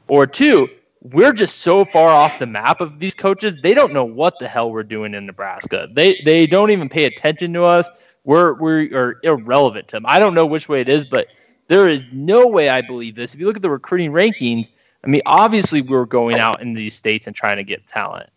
Or 0.07 0.27
two, 0.27 0.67
we're 1.01 1.33
just 1.33 1.59
so 1.59 1.85
far 1.85 2.09
off 2.09 2.39
the 2.39 2.45
map 2.45 2.81
of 2.81 2.99
these 2.99 3.15
coaches. 3.15 3.57
They 3.61 3.73
don't 3.73 3.93
know 3.93 4.03
what 4.03 4.37
the 4.39 4.47
hell 4.47 4.71
we're 4.71 4.83
doing 4.83 5.13
in 5.13 5.25
Nebraska. 5.25 5.87
They 5.93 6.19
they 6.25 6.45
don't 6.45 6.71
even 6.71 6.89
pay 6.89 7.05
attention 7.05 7.53
to 7.53 7.63
us. 7.63 8.15
We're 8.25 8.53
we 8.53 8.93
are 8.93 9.17
irrelevant 9.23 9.87
to 9.89 9.95
them. 9.95 10.05
I 10.05 10.19
don't 10.19 10.33
know 10.33 10.45
which 10.45 10.67
way 10.67 10.81
it 10.81 10.89
is, 10.89 11.05
but 11.05 11.27
there 11.67 11.87
is 11.87 12.05
no 12.11 12.47
way 12.47 12.69
I 12.69 12.81
believe 12.81 13.15
this. 13.15 13.33
If 13.33 13.39
you 13.39 13.45
look 13.45 13.55
at 13.55 13.61
the 13.61 13.69
recruiting 13.69 14.11
rankings, 14.11 14.71
I 15.03 15.07
mean, 15.07 15.21
obviously 15.25 15.81
we're 15.81 16.05
going 16.05 16.37
out 16.37 16.61
in 16.61 16.73
these 16.73 16.95
states 16.95 17.27
and 17.27 17.35
trying 17.35 17.57
to 17.57 17.63
get 17.63 17.87
talent. 17.87 18.29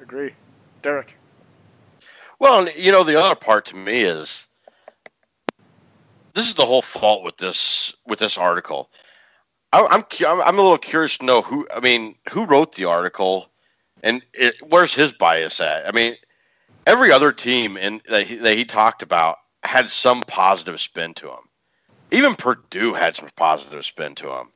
Agree, 0.00 0.32
Derek. 0.82 1.16
Well, 2.42 2.68
you 2.70 2.90
know, 2.90 3.04
the 3.04 3.22
other 3.22 3.36
part 3.36 3.66
to 3.66 3.76
me 3.76 4.00
is 4.00 4.48
this 6.34 6.48
is 6.48 6.54
the 6.54 6.66
whole 6.66 6.82
fault 6.82 7.22
with 7.22 7.36
this 7.36 7.94
with 8.04 8.18
this 8.18 8.36
article 8.36 8.90
I, 9.72 9.80
am 9.80 10.42
I'm 10.42 10.58
a 10.58 10.62
little 10.62 10.76
curious 10.76 11.18
to 11.18 11.24
know 11.24 11.42
who. 11.42 11.68
I 11.72 11.78
mean, 11.78 12.16
who 12.30 12.44
wrote 12.44 12.74
the 12.74 12.86
article, 12.86 13.48
and 14.02 14.22
it, 14.34 14.56
where's 14.68 14.92
his 14.92 15.12
bias 15.12 15.60
at? 15.60 15.86
I 15.86 15.92
mean, 15.92 16.16
every 16.84 17.12
other 17.12 17.30
team 17.30 17.76
in 17.76 18.02
that 18.10 18.26
he, 18.26 18.34
that 18.36 18.56
he 18.56 18.64
talked 18.64 19.02
about 19.02 19.38
had 19.62 19.88
some 19.88 20.20
positive 20.22 20.80
spin 20.80 21.14
to 21.14 21.26
them. 21.26 21.48
Even 22.10 22.34
Purdue 22.34 22.92
had 22.92 23.14
some 23.14 23.28
positive 23.36 23.86
spin 23.86 24.16
to 24.16 24.26
them, 24.26 24.48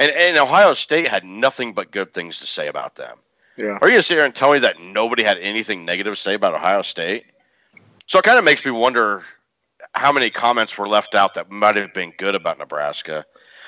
and 0.00 0.10
and 0.12 0.38
Ohio 0.38 0.72
State 0.72 1.08
had 1.08 1.24
nothing 1.24 1.74
but 1.74 1.92
good 1.92 2.14
things 2.14 2.40
to 2.40 2.46
say 2.46 2.68
about 2.68 2.94
them. 2.94 3.18
Yeah. 3.56 3.78
Are 3.80 3.88
you 3.88 3.94
gonna 3.94 4.02
sit 4.02 4.14
here 4.14 4.24
and 4.24 4.34
tell 4.34 4.52
me 4.52 4.58
that 4.60 4.80
nobody 4.80 5.22
had 5.22 5.38
anything 5.38 5.84
negative 5.84 6.14
to 6.14 6.20
say 6.20 6.34
about 6.34 6.54
Ohio 6.54 6.82
State? 6.82 7.24
So 8.06 8.18
it 8.18 8.24
kind 8.24 8.38
of 8.38 8.44
makes 8.44 8.64
me 8.64 8.70
wonder 8.70 9.24
how 9.92 10.12
many 10.12 10.30
comments 10.30 10.76
were 10.76 10.88
left 10.88 11.14
out 11.14 11.34
that 11.34 11.50
might 11.50 11.74
have 11.76 11.92
been 11.94 12.12
good 12.18 12.34
about 12.34 12.58
Nebraska 12.58 13.24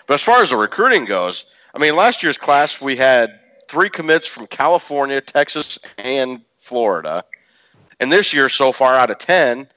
but 0.09 0.15
as 0.15 0.23
far 0.23 0.43
as 0.43 0.51
the 0.51 0.57
recruiting 0.57 1.05
goes, 1.05 1.45
I 1.75 1.79
mean, 1.79 1.95
last 1.95 2.23
year's 2.23 2.39
class 2.39 2.81
we 2.81 2.97
had 2.97 3.39
three 3.69 3.91
commits 3.91 4.27
from 4.27 4.47
California, 4.47 5.21
Texas, 5.21 5.79
and 5.99 6.41
Florida, 6.57 7.23
and 8.01 8.11
this 8.11 8.33
year 8.33 8.49
so 8.49 8.73
far 8.73 8.97
out 8.97 9.11
of 9.11 9.19
ten, 9.19 9.69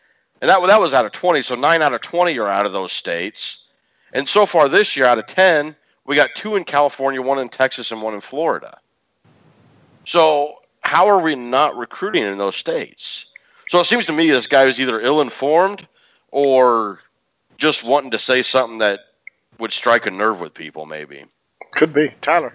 and 0.41 0.49
that 0.49 0.65
that 0.65 0.79
was 0.79 0.93
out 0.93 1.05
of 1.05 1.11
twenty, 1.11 1.41
so 1.41 1.53
nine 1.55 1.81
out 1.81 1.93
of 1.93 1.99
twenty 1.99 2.39
are 2.39 2.47
out 2.47 2.65
of 2.65 2.71
those 2.71 2.93
states, 2.93 3.65
and 4.13 4.27
so 4.27 4.45
far 4.45 4.69
this 4.69 4.95
year 4.95 5.05
out 5.05 5.19
of 5.19 5.25
ten, 5.25 5.75
we 6.05 6.15
got 6.15 6.33
two 6.33 6.55
in 6.55 6.63
California, 6.63 7.21
one 7.21 7.37
in 7.37 7.49
Texas, 7.49 7.91
and 7.91 8.01
one 8.01 8.13
in 8.13 8.21
Florida. 8.21 8.77
So 10.05 10.55
how 10.81 11.07
are 11.07 11.19
we 11.19 11.35
not 11.35 11.77
recruiting 11.77 12.23
in 12.23 12.37
those 12.37 12.55
states? 12.55 13.25
So 13.69 13.79
it 13.79 13.85
seems 13.85 14.05
to 14.07 14.13
me 14.13 14.29
this 14.29 14.47
guy 14.47 14.65
is 14.65 14.79
either 14.79 14.99
ill-informed 14.99 15.87
or 16.31 16.99
just 17.57 17.83
wanting 17.83 18.11
to 18.11 18.19
say 18.19 18.41
something 18.41 18.79
that 18.79 18.99
would 19.59 19.71
strike 19.71 20.05
a 20.05 20.11
nerve 20.11 20.41
with 20.41 20.53
people, 20.53 20.85
maybe. 20.85 21.25
Could 21.71 21.93
be 21.93 22.13
Tyler. 22.21 22.53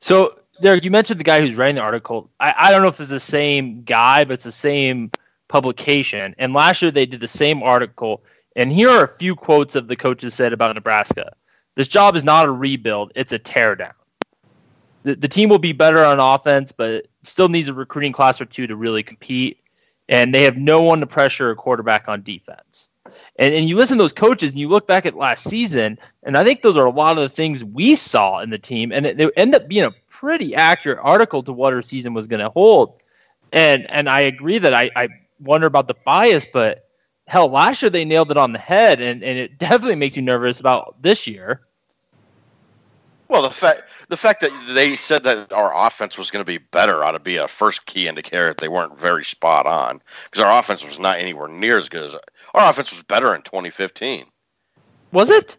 So, 0.00 0.38
Derek, 0.60 0.84
you 0.84 0.90
mentioned 0.90 1.20
the 1.20 1.24
guy 1.24 1.40
who's 1.40 1.56
writing 1.56 1.76
the 1.76 1.82
article. 1.82 2.28
I, 2.40 2.54
I 2.58 2.70
don't 2.70 2.82
know 2.82 2.88
if 2.88 3.00
it's 3.00 3.10
the 3.10 3.20
same 3.20 3.82
guy, 3.84 4.24
but 4.24 4.34
it's 4.34 4.44
the 4.44 4.52
same 4.52 5.10
publication. 5.48 6.34
And 6.38 6.52
last 6.52 6.82
year 6.82 6.90
they 6.90 7.06
did 7.06 7.20
the 7.20 7.28
same 7.28 7.62
article. 7.62 8.22
And 8.56 8.72
here 8.72 8.90
are 8.90 9.04
a 9.04 9.08
few 9.08 9.34
quotes 9.34 9.76
of 9.76 9.88
the 9.88 9.96
coaches 9.96 10.34
said 10.34 10.52
about 10.52 10.74
Nebraska. 10.74 11.32
This 11.74 11.88
job 11.88 12.16
is 12.16 12.24
not 12.24 12.46
a 12.46 12.50
rebuild; 12.50 13.12
it's 13.14 13.32
a 13.32 13.38
teardown. 13.38 13.92
The, 15.08 15.16
the 15.16 15.28
team 15.28 15.48
will 15.48 15.58
be 15.58 15.72
better 15.72 16.04
on 16.04 16.20
offense, 16.20 16.70
but 16.70 17.08
still 17.22 17.48
needs 17.48 17.68
a 17.68 17.72
recruiting 17.72 18.12
class 18.12 18.40
or 18.42 18.44
two 18.44 18.66
to 18.66 18.76
really 18.76 19.02
compete. 19.02 19.58
And 20.10 20.34
they 20.34 20.42
have 20.42 20.58
no 20.58 20.82
one 20.82 21.00
to 21.00 21.06
pressure 21.06 21.50
a 21.50 21.56
quarterback 21.56 22.08
on 22.08 22.22
defense. 22.22 22.90
And, 23.36 23.54
and 23.54 23.66
you 23.66 23.74
listen 23.74 23.96
to 23.96 24.04
those 24.04 24.12
coaches 24.12 24.52
and 24.52 24.60
you 24.60 24.68
look 24.68 24.86
back 24.86 25.06
at 25.06 25.16
last 25.16 25.44
season, 25.44 25.98
and 26.24 26.36
I 26.36 26.44
think 26.44 26.60
those 26.60 26.76
are 26.76 26.84
a 26.84 26.90
lot 26.90 27.16
of 27.16 27.22
the 27.22 27.28
things 27.30 27.64
we 27.64 27.94
saw 27.94 28.40
in 28.40 28.50
the 28.50 28.58
team. 28.58 28.92
And 28.92 29.06
it 29.06 29.18
ended 29.36 29.62
up 29.62 29.68
being 29.68 29.86
a 29.86 29.94
pretty 30.08 30.54
accurate 30.54 30.98
article 31.00 31.42
to 31.44 31.52
what 31.52 31.72
our 31.72 31.80
season 31.80 32.12
was 32.12 32.26
going 32.26 32.40
to 32.40 32.50
hold. 32.50 33.00
And 33.52 33.90
and 33.90 34.10
I 34.10 34.20
agree 34.20 34.58
that 34.58 34.74
I, 34.74 34.90
I 34.94 35.08
wonder 35.40 35.66
about 35.66 35.88
the 35.88 35.96
bias, 36.04 36.46
but 36.52 36.86
hell, 37.26 37.48
last 37.48 37.80
year 37.80 37.90
they 37.90 38.04
nailed 38.04 38.30
it 38.30 38.36
on 38.36 38.52
the 38.52 38.58
head, 38.58 39.00
and, 39.00 39.22
and 39.22 39.38
it 39.38 39.58
definitely 39.58 39.96
makes 39.96 40.16
you 40.16 40.22
nervous 40.22 40.60
about 40.60 41.00
this 41.00 41.26
year. 41.26 41.62
Well, 43.28 43.42
the 43.42 43.50
fact 43.50 43.82
the 44.08 44.16
fact 44.16 44.40
that 44.40 44.52
they 44.68 44.96
said 44.96 45.22
that 45.24 45.52
our 45.52 45.86
offense 45.86 46.16
was 46.16 46.30
going 46.30 46.40
to 46.40 46.46
be 46.46 46.58
better 46.58 47.04
ought 47.04 47.12
to 47.12 47.18
be 47.18 47.36
a 47.36 47.46
first 47.46 47.84
key 47.84 48.08
indicator 48.08 48.48
that 48.48 48.58
they 48.58 48.68
weren't 48.68 48.98
very 48.98 49.24
spot 49.24 49.66
on 49.66 50.00
because 50.24 50.42
our 50.42 50.58
offense 50.58 50.84
was 50.84 50.98
not 50.98 51.18
anywhere 51.18 51.48
near 51.48 51.76
as 51.76 51.90
good 51.90 52.04
as 52.04 52.14
our 52.14 52.70
offense 52.70 52.90
was 52.90 53.02
better 53.02 53.34
in 53.34 53.42
2015. 53.42 54.24
Was 55.12 55.30
it? 55.30 55.58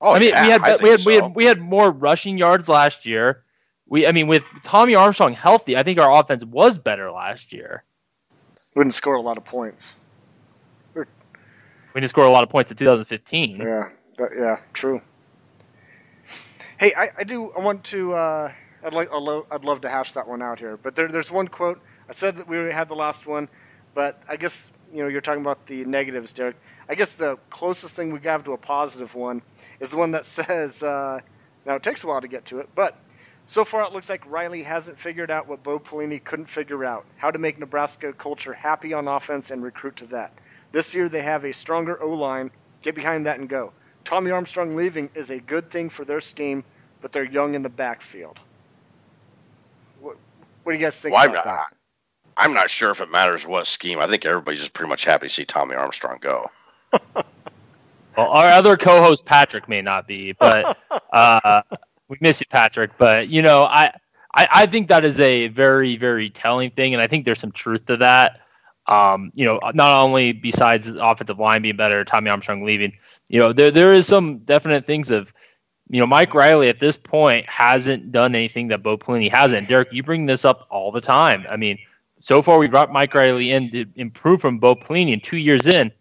Oh, 0.00 0.14
I 0.14 0.18
mean, 0.20 0.30
yeah, 0.30 0.44
we 0.44 0.50
had 0.50 0.82
we 0.82 0.88
had, 0.90 1.00
so. 1.00 1.10
we 1.10 1.14
had 1.14 1.34
we 1.34 1.44
had 1.44 1.60
more 1.60 1.90
rushing 1.90 2.38
yards 2.38 2.68
last 2.68 3.06
year. 3.06 3.42
We, 3.88 4.06
I 4.06 4.12
mean, 4.12 4.26
with 4.26 4.44
Tommy 4.62 4.94
Armstrong 4.94 5.32
healthy, 5.32 5.76
I 5.76 5.82
think 5.82 5.98
our 5.98 6.12
offense 6.12 6.44
was 6.44 6.78
better 6.78 7.10
last 7.10 7.52
year. 7.52 7.84
We 8.74 8.82
didn't 8.82 8.94
score 8.94 9.16
a 9.16 9.20
lot 9.20 9.36
of 9.36 9.44
points. 9.44 9.96
We 10.94 12.00
didn't 12.00 12.08
score 12.08 12.24
a 12.24 12.30
lot 12.30 12.42
of 12.42 12.48
points 12.48 12.70
in 12.70 12.76
2015. 12.76 13.58
Yeah, 13.58 13.90
that, 14.16 14.30
yeah, 14.34 14.56
true. 14.72 15.02
Hey, 16.82 16.92
I, 16.96 17.10
I 17.18 17.22
do. 17.22 17.52
I 17.52 17.60
want 17.60 17.84
to. 17.84 18.12
Uh, 18.12 18.52
I'd 18.82 18.92
like. 18.92 19.08
I'd 19.12 19.22
love, 19.22 19.46
I'd 19.52 19.64
love 19.64 19.82
to 19.82 19.88
hash 19.88 20.14
that 20.14 20.26
one 20.26 20.42
out 20.42 20.58
here. 20.58 20.76
But 20.76 20.96
there, 20.96 21.06
there's 21.06 21.30
one 21.30 21.46
quote. 21.46 21.80
I 22.08 22.12
said 22.12 22.38
that 22.38 22.48
we 22.48 22.56
had 22.56 22.88
the 22.88 22.96
last 22.96 23.24
one, 23.24 23.48
but 23.94 24.20
I 24.28 24.34
guess 24.34 24.72
you 24.92 25.00
know 25.00 25.08
you're 25.08 25.20
talking 25.20 25.42
about 25.42 25.64
the 25.66 25.84
negatives, 25.84 26.32
Derek. 26.32 26.56
I 26.88 26.96
guess 26.96 27.12
the 27.12 27.38
closest 27.50 27.94
thing 27.94 28.12
we 28.12 28.18
have 28.22 28.42
to 28.42 28.52
a 28.54 28.58
positive 28.58 29.14
one 29.14 29.42
is 29.78 29.92
the 29.92 29.96
one 29.96 30.10
that 30.10 30.26
says. 30.38 30.82
Uh, 30.82 31.20
now 31.64 31.76
it 31.76 31.84
takes 31.84 32.02
a 32.02 32.08
while 32.08 32.20
to 32.20 32.26
get 32.26 32.46
to 32.46 32.58
it, 32.58 32.68
but 32.74 32.98
so 33.46 33.64
far 33.64 33.84
it 33.84 33.92
looks 33.92 34.10
like 34.10 34.28
Riley 34.28 34.64
hasn't 34.64 34.98
figured 34.98 35.30
out 35.30 35.46
what 35.46 35.62
Bo 35.62 35.78
Pelini 35.78 36.18
couldn't 36.24 36.46
figure 36.46 36.84
out: 36.84 37.06
how 37.16 37.30
to 37.30 37.38
make 37.38 37.60
Nebraska 37.60 38.12
culture 38.12 38.54
happy 38.54 38.92
on 38.92 39.06
offense 39.06 39.52
and 39.52 39.62
recruit 39.62 39.94
to 39.98 40.06
that. 40.06 40.34
This 40.72 40.96
year 40.96 41.08
they 41.08 41.22
have 41.22 41.44
a 41.44 41.52
stronger 41.52 42.02
O 42.02 42.08
line. 42.08 42.50
Get 42.80 42.96
behind 42.96 43.26
that 43.26 43.38
and 43.38 43.48
go. 43.48 43.72
Tommy 44.04 44.30
Armstrong 44.30 44.74
leaving 44.74 45.10
is 45.14 45.30
a 45.30 45.38
good 45.38 45.70
thing 45.70 45.88
for 45.88 46.04
their 46.04 46.20
steam, 46.20 46.64
but 47.02 47.12
they're 47.12 47.24
young 47.24 47.54
in 47.54 47.62
the 47.62 47.68
backfield. 47.68 48.40
What 50.00 50.16
do 50.66 50.72
you 50.72 50.78
guys 50.78 50.98
think 50.98 51.14
Well, 51.14 51.24
I'm 51.24 51.30
about 51.30 51.44
not- 51.46 51.56
that? 51.56 51.76
I'm 52.38 52.54
not 52.54 52.70
sure 52.70 52.90
if 52.90 53.02
it 53.02 53.10
matters 53.10 53.46
what 53.46 53.66
scheme. 53.66 53.98
I 53.98 54.06
think 54.06 54.24
everybody's 54.24 54.60
just 54.60 54.72
pretty 54.72 54.88
much 54.88 55.04
happy 55.04 55.26
to 55.28 55.32
see 55.34 55.44
Tommy 55.44 55.74
Armstrong 55.74 56.18
go. 56.20 56.50
Well, 58.16 58.28
our 58.28 58.48
other 58.48 58.76
co-host 58.76 59.24
Patrick 59.24 59.68
may 59.70 59.80
not 59.80 60.06
be, 60.06 60.32
but 60.32 60.76
uh, 61.14 61.62
we 62.08 62.18
miss 62.20 62.40
you, 62.40 62.46
Patrick. 62.50 62.90
But 62.98 63.28
you 63.28 63.40
know, 63.40 63.62
I, 63.64 63.86
I 64.34 64.48
I 64.50 64.66
think 64.66 64.88
that 64.88 65.02
is 65.02 65.18
a 65.18 65.48
very 65.48 65.96
very 65.96 66.28
telling 66.28 66.68
thing, 66.70 66.92
and 66.92 67.00
I 67.00 67.06
think 67.06 67.24
there's 67.24 67.38
some 67.40 67.52
truth 67.52 67.86
to 67.86 67.96
that. 67.96 68.40
Um, 68.86 69.30
you 69.34 69.46
know, 69.46 69.58
not 69.72 69.98
only 70.02 70.32
besides 70.32 70.92
the 70.92 71.02
offensive 71.02 71.38
line 71.38 71.62
being 71.62 71.76
better, 71.76 72.04
Tommy 72.04 72.28
Armstrong 72.28 72.64
leaving, 72.64 72.92
you 73.30 73.40
know, 73.40 73.50
there 73.54 73.70
there 73.70 73.94
is 73.94 74.06
some 74.06 74.40
definite 74.40 74.84
things 74.84 75.10
of, 75.10 75.32
you 75.92 76.00
know, 76.00 76.06
Mike 76.06 76.32
Riley 76.32 76.70
at 76.70 76.80
this 76.80 76.96
point 76.96 77.46
hasn't 77.46 78.10
done 78.10 78.34
anything 78.34 78.68
that 78.68 78.82
Bo 78.82 78.96
Pelini 78.96 79.30
hasn't. 79.30 79.68
Derek, 79.68 79.92
you 79.92 80.02
bring 80.02 80.24
this 80.24 80.42
up 80.42 80.66
all 80.70 80.90
the 80.90 81.02
time. 81.02 81.44
I 81.50 81.58
mean, 81.58 81.78
so 82.18 82.40
far 82.40 82.58
we 82.58 82.66
brought 82.66 82.90
Mike 82.90 83.14
Riley 83.14 83.52
in 83.52 83.70
to 83.72 83.84
improve 83.96 84.40
from 84.40 84.58
Bo 84.58 84.74
Pelini, 84.74 85.12
and 85.12 85.22
two 85.22 85.36
years 85.36 85.68
in, 85.68 85.92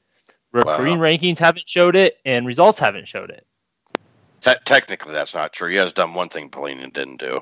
recruiting 0.54 0.98
rankings 1.00 1.40
haven't 1.40 1.68
showed 1.68 1.98
it, 1.98 2.20
and 2.24 2.48
results 2.48 2.80
haven't 2.80 3.10
showed 3.10 3.32
it. 3.32 3.46
Te- 4.40 4.64
technically, 4.64 5.12
that's 5.12 5.34
not 5.34 5.52
true. 5.52 5.70
He 5.70 5.76
has 5.76 5.92
done 5.92 6.14
one 6.14 6.30
thing 6.30 6.50
Pelini 6.50 6.92
didn't 6.94 7.20
do, 7.20 7.42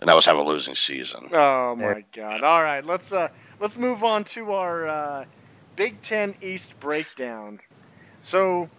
and 0.00 0.08
that 0.08 0.14
was 0.14 0.24
have 0.24 0.38
a 0.38 0.42
losing 0.42 0.74
season. 0.74 1.28
Oh 1.30 1.76
my 1.76 2.04
God! 2.14 2.42
All 2.42 2.62
right, 2.62 2.82
let's 2.82 3.12
uh, 3.12 3.28
let's 3.60 3.76
move 3.76 4.02
on 4.02 4.24
to 4.24 4.52
our 4.52 4.88
uh, 4.88 5.24
Big 5.76 6.00
Ten 6.00 6.36
East 6.40 6.80
breakdown. 6.80 7.60
So, 8.20 8.70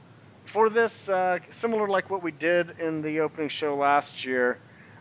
for 0.49 0.67
this, 0.67 1.09
uh, 1.09 1.37
similar 1.51 1.87
like 1.87 2.09
what 2.09 2.23
we 2.23 2.31
did 2.31 2.79
in 2.79 3.03
the 3.03 3.19
opening 3.19 3.49
show 3.49 3.75
last 3.75 4.25
year, 4.25 4.57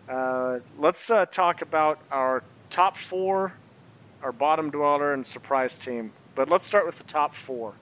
uh, 0.06 0.58
let's 0.78 1.10
uh, 1.10 1.24
talk 1.24 1.62
about 1.62 2.00
our 2.10 2.42
top 2.68 2.96
four, 2.96 3.54
our 4.22 4.30
bottom 4.30 4.70
dweller, 4.70 5.14
and 5.14 5.26
surprise 5.26 5.78
team. 5.78 6.12
But 6.34 6.50
let's 6.50 6.66
start 6.66 6.84
with 6.84 6.98
the 6.98 7.04
top 7.04 7.34
four. 7.34 7.72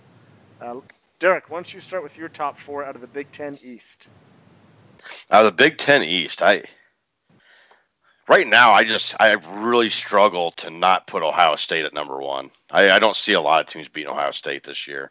Uh, 0.61 0.77
Derek, 1.19 1.51
why 1.51 1.57
don't 1.57 1.75
you 1.75 1.81
start 1.81 2.05
with 2.05 2.17
your 2.17 2.29
top 2.29 2.57
four 2.57 2.85
out 2.85 2.95
of 2.95 3.01
the 3.01 3.09
Big 3.09 3.33
Ten 3.33 3.57
East? 3.65 4.09
Out 5.31 5.45
of 5.45 5.57
the 5.57 5.63
Big 5.63 5.77
Ten 5.77 6.05
East, 6.05 6.43
I 6.43 6.63
right 8.29 8.47
now 8.47 8.71
I 8.71 8.85
just 8.85 9.15
I 9.19 9.33
really 9.33 9.91
struggle 9.91 10.53
to 10.53 10.71
not 10.71 11.09
put 11.09 11.25
Ohio 11.25 11.57
State 11.57 11.85
at 11.85 11.95
number 11.95 12.21
one. 12.21 12.51
I, 12.71 12.91
I 12.91 12.99
don't 13.01 13.17
see 13.17 13.33
a 13.33 13.41
lot 13.41 13.61
of 13.61 13.67
teams 13.67 13.89
beating 13.89 14.11
Ohio 14.11 14.31
State 14.31 14.63
this 14.63 14.87
year. 14.87 15.11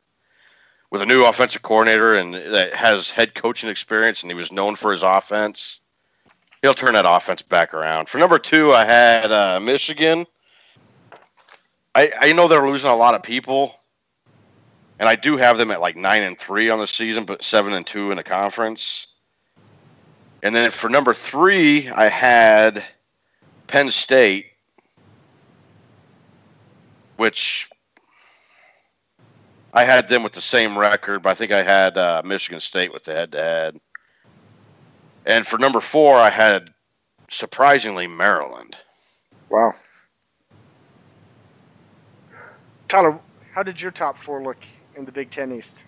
With 0.92 1.02
a 1.02 1.06
new 1.06 1.26
offensive 1.26 1.62
coordinator 1.62 2.14
and 2.14 2.34
that 2.34 2.74
has 2.74 3.12
head 3.12 3.36
coaching 3.36 3.70
experience, 3.70 4.22
and 4.22 4.32
he 4.32 4.36
was 4.36 4.52
known 4.52 4.76
for 4.76 4.92
his 4.92 5.04
offense, 5.04 5.80
he'll 6.62 6.74
turn 6.74 6.94
that 6.94 7.06
offense 7.08 7.42
back 7.42 7.74
around. 7.74 8.08
For 8.08 8.18
number 8.18 8.40
two, 8.40 8.74
I 8.74 8.86
had 8.86 9.32
uh, 9.32 9.60
Michigan. 9.60 10.26
I 11.96 12.12
I 12.20 12.34
know 12.34 12.48
they're 12.48 12.68
losing 12.68 12.92
a 12.92 12.96
lot 12.96 13.16
of 13.16 13.24
people, 13.24 13.76
and 15.00 15.10
I 15.10 15.16
do 15.16 15.38
have 15.38 15.58
them 15.58 15.72
at 15.72 15.82
like 15.82 15.96
nine 15.96 16.22
and 16.24 16.38
three 16.38 16.70
on 16.70 16.80
the 16.80 16.88
season, 16.88 17.26
but 17.26 17.44
seven 17.44 17.74
and 17.74 17.86
two 17.86 18.12
in 18.12 18.18
the 18.18 18.24
conference. 18.24 19.08
And 20.44 20.56
then 20.56 20.70
for 20.70 20.90
number 20.90 21.14
three, 21.14 21.90
I 21.90 22.08
had 22.08 22.84
Penn 23.68 23.90
State, 23.90 24.46
which 27.18 27.70
I 29.76 29.84
had 29.84 30.08
them 30.08 30.24
with 30.24 30.32
the 30.32 30.42
same 30.42 30.78
record, 30.78 31.22
but 31.22 31.32
I 31.32 31.34
think 31.34 31.52
I 31.52 31.62
had 31.62 31.98
uh, 31.98 32.22
Michigan 32.24 32.62
State 32.62 32.94
with 32.94 33.04
the 33.04 33.14
head 33.14 33.34
to 33.34 33.38
head. 33.38 33.80
And 35.26 35.46
for 35.46 35.58
number 35.58 35.82
four, 35.82 36.16
I 36.18 36.30
had 36.30 36.70
surprisingly 37.28 38.08
Maryland. 38.08 38.78
Wow. 39.50 39.74
Tyler, 42.88 43.20
how 43.54 43.64
did 43.64 43.82
your 43.82 43.92
top 43.92 44.18
four 44.18 44.42
look 44.42 44.58
in 44.96 45.04
the 45.04 45.12
Big 45.12 45.30
Ten 45.30 45.52
East? 45.52 45.84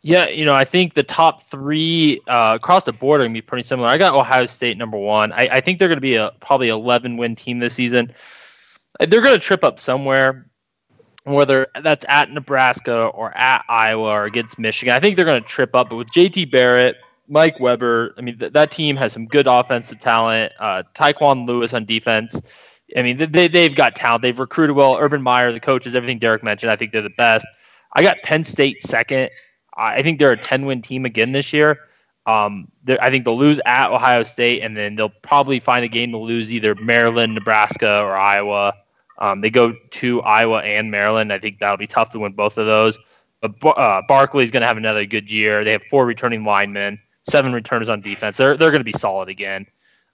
Yeah, 0.00 0.28
you 0.28 0.44
know, 0.46 0.54
I 0.54 0.64
think 0.64 0.94
the 0.94 1.02
top 1.02 1.42
three 1.42 2.20
uh, 2.26 2.54
across 2.56 2.84
the 2.84 2.92
board 2.92 3.20
are 3.20 3.24
going 3.24 3.34
to 3.34 3.38
be 3.38 3.42
pretty 3.42 3.64
similar. 3.64 3.88
I 3.88 3.98
got 3.98 4.14
Ohio 4.14 4.46
State 4.46 4.78
number 4.78 4.98
one. 4.98 5.32
I, 5.32 5.48
I 5.48 5.60
think 5.60 5.78
they're 5.78 5.88
going 5.88 5.96
to 5.96 6.02
be 6.02 6.14
a 6.14 6.30
probably 6.40 6.68
11 6.68 7.16
win 7.18 7.36
team 7.36 7.58
this 7.58 7.74
season. 7.74 8.12
They're 9.00 9.22
going 9.22 9.34
to 9.34 9.40
trip 9.40 9.64
up 9.64 9.80
somewhere, 9.80 10.46
whether 11.24 11.66
that's 11.82 12.04
at 12.08 12.30
Nebraska 12.30 13.06
or 13.06 13.36
at 13.36 13.64
Iowa 13.68 14.08
or 14.08 14.24
against 14.24 14.58
Michigan. 14.58 14.94
I 14.94 15.00
think 15.00 15.16
they're 15.16 15.24
going 15.24 15.42
to 15.42 15.48
trip 15.48 15.74
up. 15.74 15.90
But 15.90 15.96
with 15.96 16.10
JT 16.10 16.50
Barrett, 16.50 16.96
Mike 17.28 17.58
Weber, 17.58 18.14
I 18.18 18.20
mean, 18.20 18.38
th- 18.38 18.52
that 18.52 18.70
team 18.70 18.96
has 18.96 19.12
some 19.12 19.26
good 19.26 19.46
offensive 19.46 19.98
talent. 19.98 20.52
Uh, 20.58 20.82
Tyquan 20.94 21.46
Lewis 21.46 21.72
on 21.72 21.84
defense. 21.86 22.80
I 22.96 23.02
mean, 23.02 23.16
they, 23.16 23.48
they've 23.48 23.74
got 23.74 23.96
talent. 23.96 24.22
They've 24.22 24.38
recruited 24.38 24.76
well. 24.76 24.96
Urban 24.98 25.22
Meyer, 25.22 25.50
the 25.50 25.60
coaches, 25.60 25.96
everything 25.96 26.18
Derek 26.18 26.42
mentioned, 26.42 26.70
I 26.70 26.76
think 26.76 26.92
they're 26.92 27.02
the 27.02 27.10
best. 27.10 27.46
I 27.94 28.02
got 28.02 28.18
Penn 28.22 28.44
State 28.44 28.82
second. 28.82 29.30
I 29.76 30.02
think 30.02 30.18
they're 30.18 30.32
a 30.32 30.36
10 30.36 30.66
win 30.66 30.82
team 30.82 31.04
again 31.04 31.32
this 31.32 31.52
year. 31.52 31.80
Um, 32.26 32.68
I 33.00 33.10
think 33.10 33.24
they'll 33.24 33.36
lose 33.36 33.60
at 33.66 33.90
Ohio 33.90 34.22
State, 34.22 34.62
and 34.62 34.76
then 34.76 34.94
they'll 34.94 35.12
probably 35.22 35.60
find 35.60 35.84
a 35.84 35.88
game 35.88 36.12
to 36.12 36.18
lose 36.18 36.54
either 36.54 36.74
Maryland, 36.74 37.34
Nebraska, 37.34 38.00
or 38.00 38.16
Iowa. 38.16 38.74
Um, 39.18 39.40
they 39.40 39.50
go 39.50 39.74
to 39.90 40.22
Iowa 40.22 40.58
and 40.60 40.90
Maryland. 40.90 41.32
I 41.32 41.38
think 41.38 41.58
that'll 41.58 41.76
be 41.76 41.86
tough 41.86 42.10
to 42.10 42.18
win 42.18 42.32
both 42.32 42.58
of 42.58 42.66
those. 42.66 42.98
But 43.40 43.52
uh, 43.76 44.02
Barkley's 44.08 44.50
going 44.50 44.62
to 44.62 44.66
have 44.66 44.76
another 44.76 45.04
good 45.04 45.30
year. 45.30 45.64
They 45.64 45.72
have 45.72 45.84
four 45.84 46.06
returning 46.06 46.44
linemen, 46.44 46.98
seven 47.24 47.52
returners 47.52 47.90
on 47.90 48.00
defense. 48.00 48.36
They're, 48.36 48.56
they're 48.56 48.70
going 48.70 48.80
to 48.80 48.84
be 48.84 48.92
solid 48.92 49.28
again. 49.28 49.66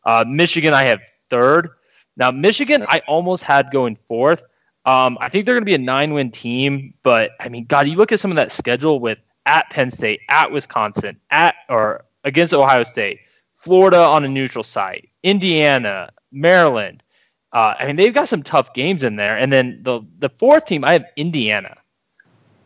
Uh, 0.04 0.24
Michigan, 0.26 0.74
I 0.74 0.84
have 0.84 1.06
third. 1.06 1.70
Now, 2.16 2.30
Michigan, 2.30 2.84
I 2.88 3.00
almost 3.06 3.44
had 3.44 3.70
going 3.70 3.94
fourth. 3.94 4.44
Um, 4.84 5.18
I 5.20 5.28
think 5.28 5.44
they're 5.44 5.54
going 5.54 5.62
to 5.62 5.66
be 5.66 5.74
a 5.74 5.78
nine 5.78 6.14
win 6.14 6.30
team, 6.30 6.94
but 7.02 7.32
I 7.38 7.48
mean, 7.48 7.66
God, 7.66 7.86
you 7.86 7.96
look 7.96 8.12
at 8.12 8.20
some 8.20 8.30
of 8.30 8.36
that 8.36 8.50
schedule 8.50 8.98
with 8.98 9.18
at 9.46 9.68
Penn 9.70 9.90
State, 9.90 10.20
at 10.28 10.50
Wisconsin, 10.50 11.20
at 11.30 11.54
or 11.68 12.04
against 12.24 12.54
Ohio 12.54 12.82
State, 12.82 13.20
Florida 13.54 13.98
on 13.98 14.24
a 14.24 14.28
neutral 14.28 14.62
site, 14.62 15.08
Indiana, 15.22 16.10
Maryland. 16.32 17.02
Uh, 17.52 17.74
I 17.78 17.86
mean, 17.86 17.96
they've 17.96 18.14
got 18.14 18.28
some 18.28 18.42
tough 18.42 18.72
games 18.74 19.02
in 19.02 19.16
there. 19.16 19.36
And 19.36 19.52
then 19.52 19.80
the 19.82 20.00
the 20.18 20.28
fourth 20.28 20.66
team, 20.66 20.84
I 20.84 20.92
have 20.92 21.04
Indiana, 21.16 21.76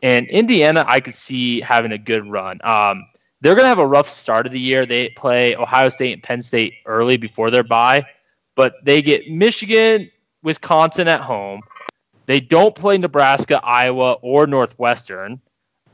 and 0.03 0.27
Indiana, 0.29 0.85
I 0.87 1.01
could 1.01 1.15
see 1.15 1.61
having 1.61 1.93
a 1.93 1.99
good 1.99 2.27
run. 2.27 2.61
Um, 2.65 3.07
they're 3.41 3.55
going 3.55 3.65
to 3.65 3.69
have 3.69 3.79
a 3.79 3.87
rough 3.87 4.09
start 4.09 4.47
of 4.47 4.53
the 4.53 4.61
year. 4.61 4.87
They 4.87 5.11
play 5.11 5.55
Ohio 5.57 5.89
State 5.89 6.13
and 6.13 6.23
Penn 6.23 6.41
State 6.43 6.75
early 6.87 7.17
before 7.17 7.51
their 7.51 7.63
bye, 7.63 8.07
but 8.55 8.75
they 8.85 9.03
get 9.03 9.31
Michigan, 9.31 10.11
Wisconsin 10.43 11.09
at 11.09 11.21
home. 11.21 11.61
They 12.27 12.41
don't 12.41 12.75
play 12.75 12.97
Nebraska, 12.97 13.61
Iowa, 13.63 14.15
or 14.23 14.47
Northwestern. 14.47 15.41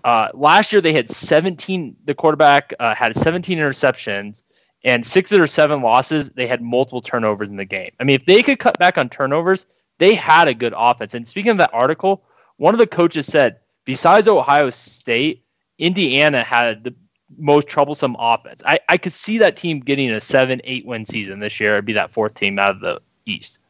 Uh, 0.05 0.29
last 0.33 0.73
year 0.73 0.81
they 0.81 0.93
had 0.93 1.09
17. 1.09 1.97
The 2.05 2.15
quarterback 2.15 2.73
uh, 2.79 2.95
had 2.95 3.15
17 3.17 3.59
interceptions 3.59 4.43
and 4.85 5.05
six 5.05 5.31
their 5.31 5.47
seven 5.47 5.83
losses. 5.83 6.31
They 6.31 6.47
had 6.47 6.63
multiple 6.63 7.01
turnovers 7.01 7.49
in 7.49 7.57
the 7.57 7.65
game. 7.65 7.91
I 8.01 8.05
mean, 8.05 8.17
if 8.17 8.25
they 8.25 8.43
could 8.43 8.59
cut 8.59 8.79
back 8.79 8.99
on 8.99 9.09
turnovers, 9.09 9.67
they 9.99 10.15
had 10.15 10.49
a 10.49 10.55
good 10.55 10.75
offense. 10.77 11.15
And 11.15 11.29
speaking 11.29 11.51
of 11.51 11.59
that 11.59 11.71
article, 11.73 12.23
one 12.57 12.75
of 12.75 12.79
the 12.79 12.87
coaches 12.87 13.27
said, 13.27 13.59
besides 13.85 14.29
Ohio 14.29 14.71
State, 14.71 15.45
Indiana 15.79 16.43
had 16.43 16.85
the 16.85 16.95
most 17.39 17.69
troublesome 17.69 18.17
offense. 18.19 18.63
I, 18.67 18.81
I 18.89 18.97
could 18.97 19.13
see 19.13 19.39
that 19.39 19.57
team 19.57 19.81
getting 19.81 20.11
a 20.11 20.21
seven, 20.21 20.61
eight 20.65 20.85
win 20.85 21.05
season 21.05 21.41
this 21.41 21.61
year. 21.61 21.75
It'd 21.75 21.85
be 21.85 21.93
that 21.93 22.11
fourth 22.11 22.35
team 22.35 22.59
out 22.59 22.71
of 22.71 22.81
the 22.81 23.01
East. 23.27 23.61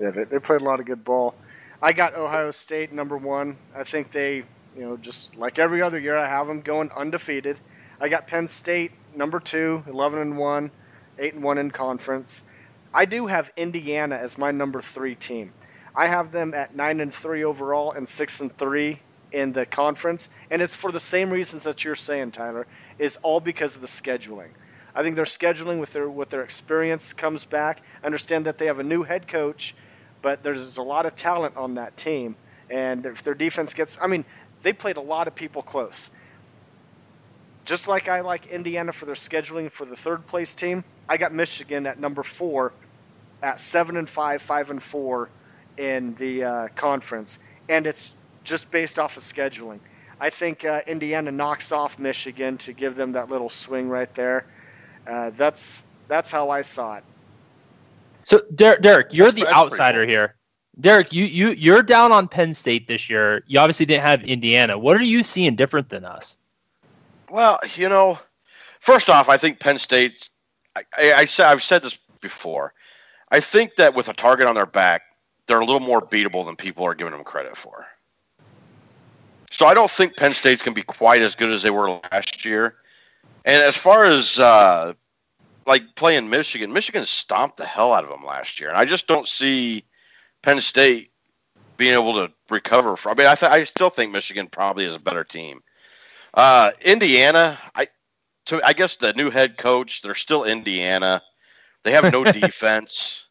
Yeah, 0.00 0.10
they, 0.10 0.24
they 0.24 0.38
played 0.38 0.60
a 0.60 0.64
lot 0.64 0.80
of 0.80 0.86
good 0.86 1.04
ball. 1.04 1.34
I 1.80 1.92
got 1.92 2.14
Ohio 2.14 2.50
State 2.50 2.92
number 2.92 3.16
one. 3.16 3.56
I 3.74 3.84
think 3.84 4.10
they, 4.10 4.36
you 4.76 4.82
know, 4.82 4.96
just 4.96 5.36
like 5.36 5.58
every 5.58 5.82
other 5.82 5.98
year, 5.98 6.16
I 6.16 6.26
have 6.26 6.46
them 6.46 6.60
going 6.60 6.90
undefeated. 6.92 7.60
I 8.00 8.08
got 8.08 8.26
Penn 8.26 8.46
State 8.48 8.92
number 9.16 9.40
two, 9.40 9.82
11 9.86 10.18
and 10.18 10.38
one, 10.38 10.70
eight 11.18 11.34
and 11.34 11.42
one 11.42 11.58
in 11.58 11.70
conference. 11.70 12.44
I 12.92 13.04
do 13.04 13.26
have 13.26 13.52
Indiana 13.56 14.16
as 14.16 14.38
my 14.38 14.50
number 14.50 14.80
three 14.80 15.14
team. 15.14 15.52
I 15.94 16.06
have 16.06 16.32
them 16.32 16.54
at 16.54 16.76
nine 16.76 17.00
and 17.00 17.12
three 17.12 17.42
overall 17.42 17.92
and 17.92 18.08
six 18.08 18.40
and 18.40 18.56
three 18.56 19.00
in 19.32 19.52
the 19.52 19.66
conference, 19.66 20.30
and 20.50 20.62
it's 20.62 20.76
for 20.76 20.92
the 20.92 21.00
same 21.00 21.30
reasons 21.30 21.64
that 21.64 21.84
you're 21.84 21.94
saying, 21.94 22.30
Tyler. 22.30 22.66
Is 22.98 23.18
all 23.22 23.40
because 23.40 23.76
of 23.76 23.82
the 23.82 23.88
scheduling. 23.88 24.50
I 24.94 25.02
think 25.02 25.16
their 25.16 25.24
scheduling 25.24 25.78
with 25.80 25.92
their 25.92 26.08
with 26.08 26.30
their 26.30 26.42
experience 26.42 27.12
comes 27.12 27.44
back. 27.44 27.82
I 28.02 28.06
understand 28.06 28.46
that 28.46 28.58
they 28.58 28.66
have 28.66 28.78
a 28.78 28.84
new 28.84 29.02
head 29.02 29.28
coach, 29.28 29.74
but 30.22 30.42
there's 30.42 30.76
a 30.76 30.82
lot 30.82 31.06
of 31.06 31.14
talent 31.16 31.56
on 31.56 31.74
that 31.74 31.96
team, 31.96 32.36
and 32.70 33.04
if 33.04 33.22
their 33.22 33.34
defense 33.34 33.74
gets, 33.74 33.96
I 34.00 34.06
mean, 34.06 34.24
they 34.62 34.72
played 34.72 34.96
a 34.96 35.02
lot 35.02 35.28
of 35.28 35.34
people 35.34 35.62
close. 35.62 36.10
Just 37.66 37.88
like 37.88 38.08
I 38.08 38.20
like 38.20 38.46
Indiana 38.46 38.92
for 38.92 39.04
their 39.06 39.16
scheduling 39.16 39.70
for 39.70 39.84
the 39.84 39.96
third 39.96 40.26
place 40.26 40.54
team, 40.54 40.84
I 41.08 41.16
got 41.18 41.34
Michigan 41.34 41.84
at 41.86 41.98
number 42.00 42.22
four, 42.22 42.72
at 43.42 43.60
seven 43.60 43.96
and 43.96 44.08
five, 44.08 44.40
five 44.40 44.70
and 44.70 44.82
four, 44.82 45.28
in 45.76 46.14
the 46.14 46.44
uh, 46.44 46.68
conference, 46.76 47.38
and 47.68 47.86
it's 47.86 48.14
just 48.44 48.70
based 48.70 48.98
off 48.98 49.16
of 49.16 49.22
scheduling. 49.22 49.80
I 50.20 50.30
think 50.30 50.64
uh, 50.64 50.80
Indiana 50.86 51.30
knocks 51.30 51.72
off 51.72 51.98
Michigan 51.98 52.56
to 52.58 52.72
give 52.72 52.94
them 52.94 53.12
that 53.12 53.30
little 53.30 53.48
swing 53.48 53.88
right 53.88 54.12
there. 54.14 54.46
Uh, 55.06 55.30
that's 55.30 55.82
that's 56.08 56.30
how 56.30 56.50
I 56.50 56.62
saw 56.62 56.96
it. 56.96 57.04
So 58.22 58.40
Der- 58.54 58.78
Derek, 58.78 59.12
you're 59.12 59.32
the 59.32 59.42
That's 59.42 59.56
outsider 59.56 60.04
cool. 60.04 60.10
here. 60.10 60.34
Derek, 60.80 61.12
you 61.12 61.24
you 61.24 61.48
you're 61.50 61.82
down 61.82 62.12
on 62.12 62.28
Penn 62.28 62.54
State 62.54 62.86
this 62.86 63.10
year. 63.10 63.42
You 63.46 63.58
obviously 63.58 63.86
didn't 63.86 64.02
have 64.02 64.22
Indiana. 64.24 64.78
What 64.78 64.96
are 64.96 65.04
you 65.04 65.22
seeing 65.22 65.56
different 65.56 65.88
than 65.88 66.04
us? 66.04 66.38
Well, 67.30 67.58
you 67.74 67.88
know, 67.88 68.18
first 68.80 69.10
off, 69.10 69.28
I 69.28 69.36
think 69.36 69.60
Penn 69.60 69.78
State. 69.78 70.30
I, 70.74 70.84
I, 70.96 71.12
I 71.14 71.24
said 71.24 71.46
I've 71.46 71.62
said 71.62 71.82
this 71.82 71.98
before. 72.20 72.72
I 73.30 73.40
think 73.40 73.76
that 73.76 73.94
with 73.94 74.08
a 74.08 74.12
target 74.12 74.46
on 74.46 74.54
their 74.54 74.66
back, 74.66 75.02
they're 75.46 75.60
a 75.60 75.64
little 75.64 75.80
more 75.80 76.00
beatable 76.00 76.44
than 76.44 76.56
people 76.56 76.84
are 76.84 76.94
giving 76.94 77.12
them 77.12 77.24
credit 77.24 77.56
for. 77.56 77.86
So 79.50 79.66
I 79.66 79.74
don't 79.74 79.90
think 79.90 80.16
Penn 80.16 80.32
State's 80.32 80.62
going 80.62 80.74
to 80.74 80.80
be 80.80 80.84
quite 80.84 81.22
as 81.22 81.34
good 81.34 81.50
as 81.50 81.62
they 81.62 81.70
were 81.70 82.00
last 82.12 82.44
year. 82.44 82.76
And 83.44 83.62
as 83.62 83.76
far 83.76 84.04
as 84.04 84.38
uh, 84.38 84.92
like 85.66 85.94
playing 85.94 86.28
Michigan, 86.28 86.72
Michigan 86.72 87.06
stomped 87.06 87.56
the 87.56 87.64
hell 87.64 87.92
out 87.92 88.04
of 88.04 88.10
them 88.10 88.24
last 88.24 88.60
year, 88.60 88.68
and 88.68 88.78
I 88.78 88.84
just 88.84 89.06
don't 89.06 89.28
see 89.28 89.84
Penn 90.42 90.60
State 90.60 91.10
being 91.76 91.92
able 91.92 92.14
to 92.14 92.32
recover 92.50 92.96
from. 92.96 93.12
I 93.12 93.14
mean, 93.14 93.26
I 93.28 93.34
th- 93.34 93.52
I 93.52 93.64
still 93.64 93.90
think 93.90 94.12
Michigan 94.12 94.48
probably 94.48 94.84
is 94.84 94.94
a 94.94 95.00
better 95.00 95.24
team. 95.24 95.62
Uh, 96.36 96.72
Indiana, 96.82 97.58
I 97.74 97.88
to 98.46 98.60
I 98.64 98.74
guess 98.74 98.96
the 98.96 99.12
new 99.14 99.30
head 99.30 99.56
coach, 99.56 100.02
they're 100.02 100.14
still 100.14 100.44
Indiana. 100.44 101.22
They 101.82 101.92
have 101.92 102.12
no 102.12 102.24
defense. 102.26 103.26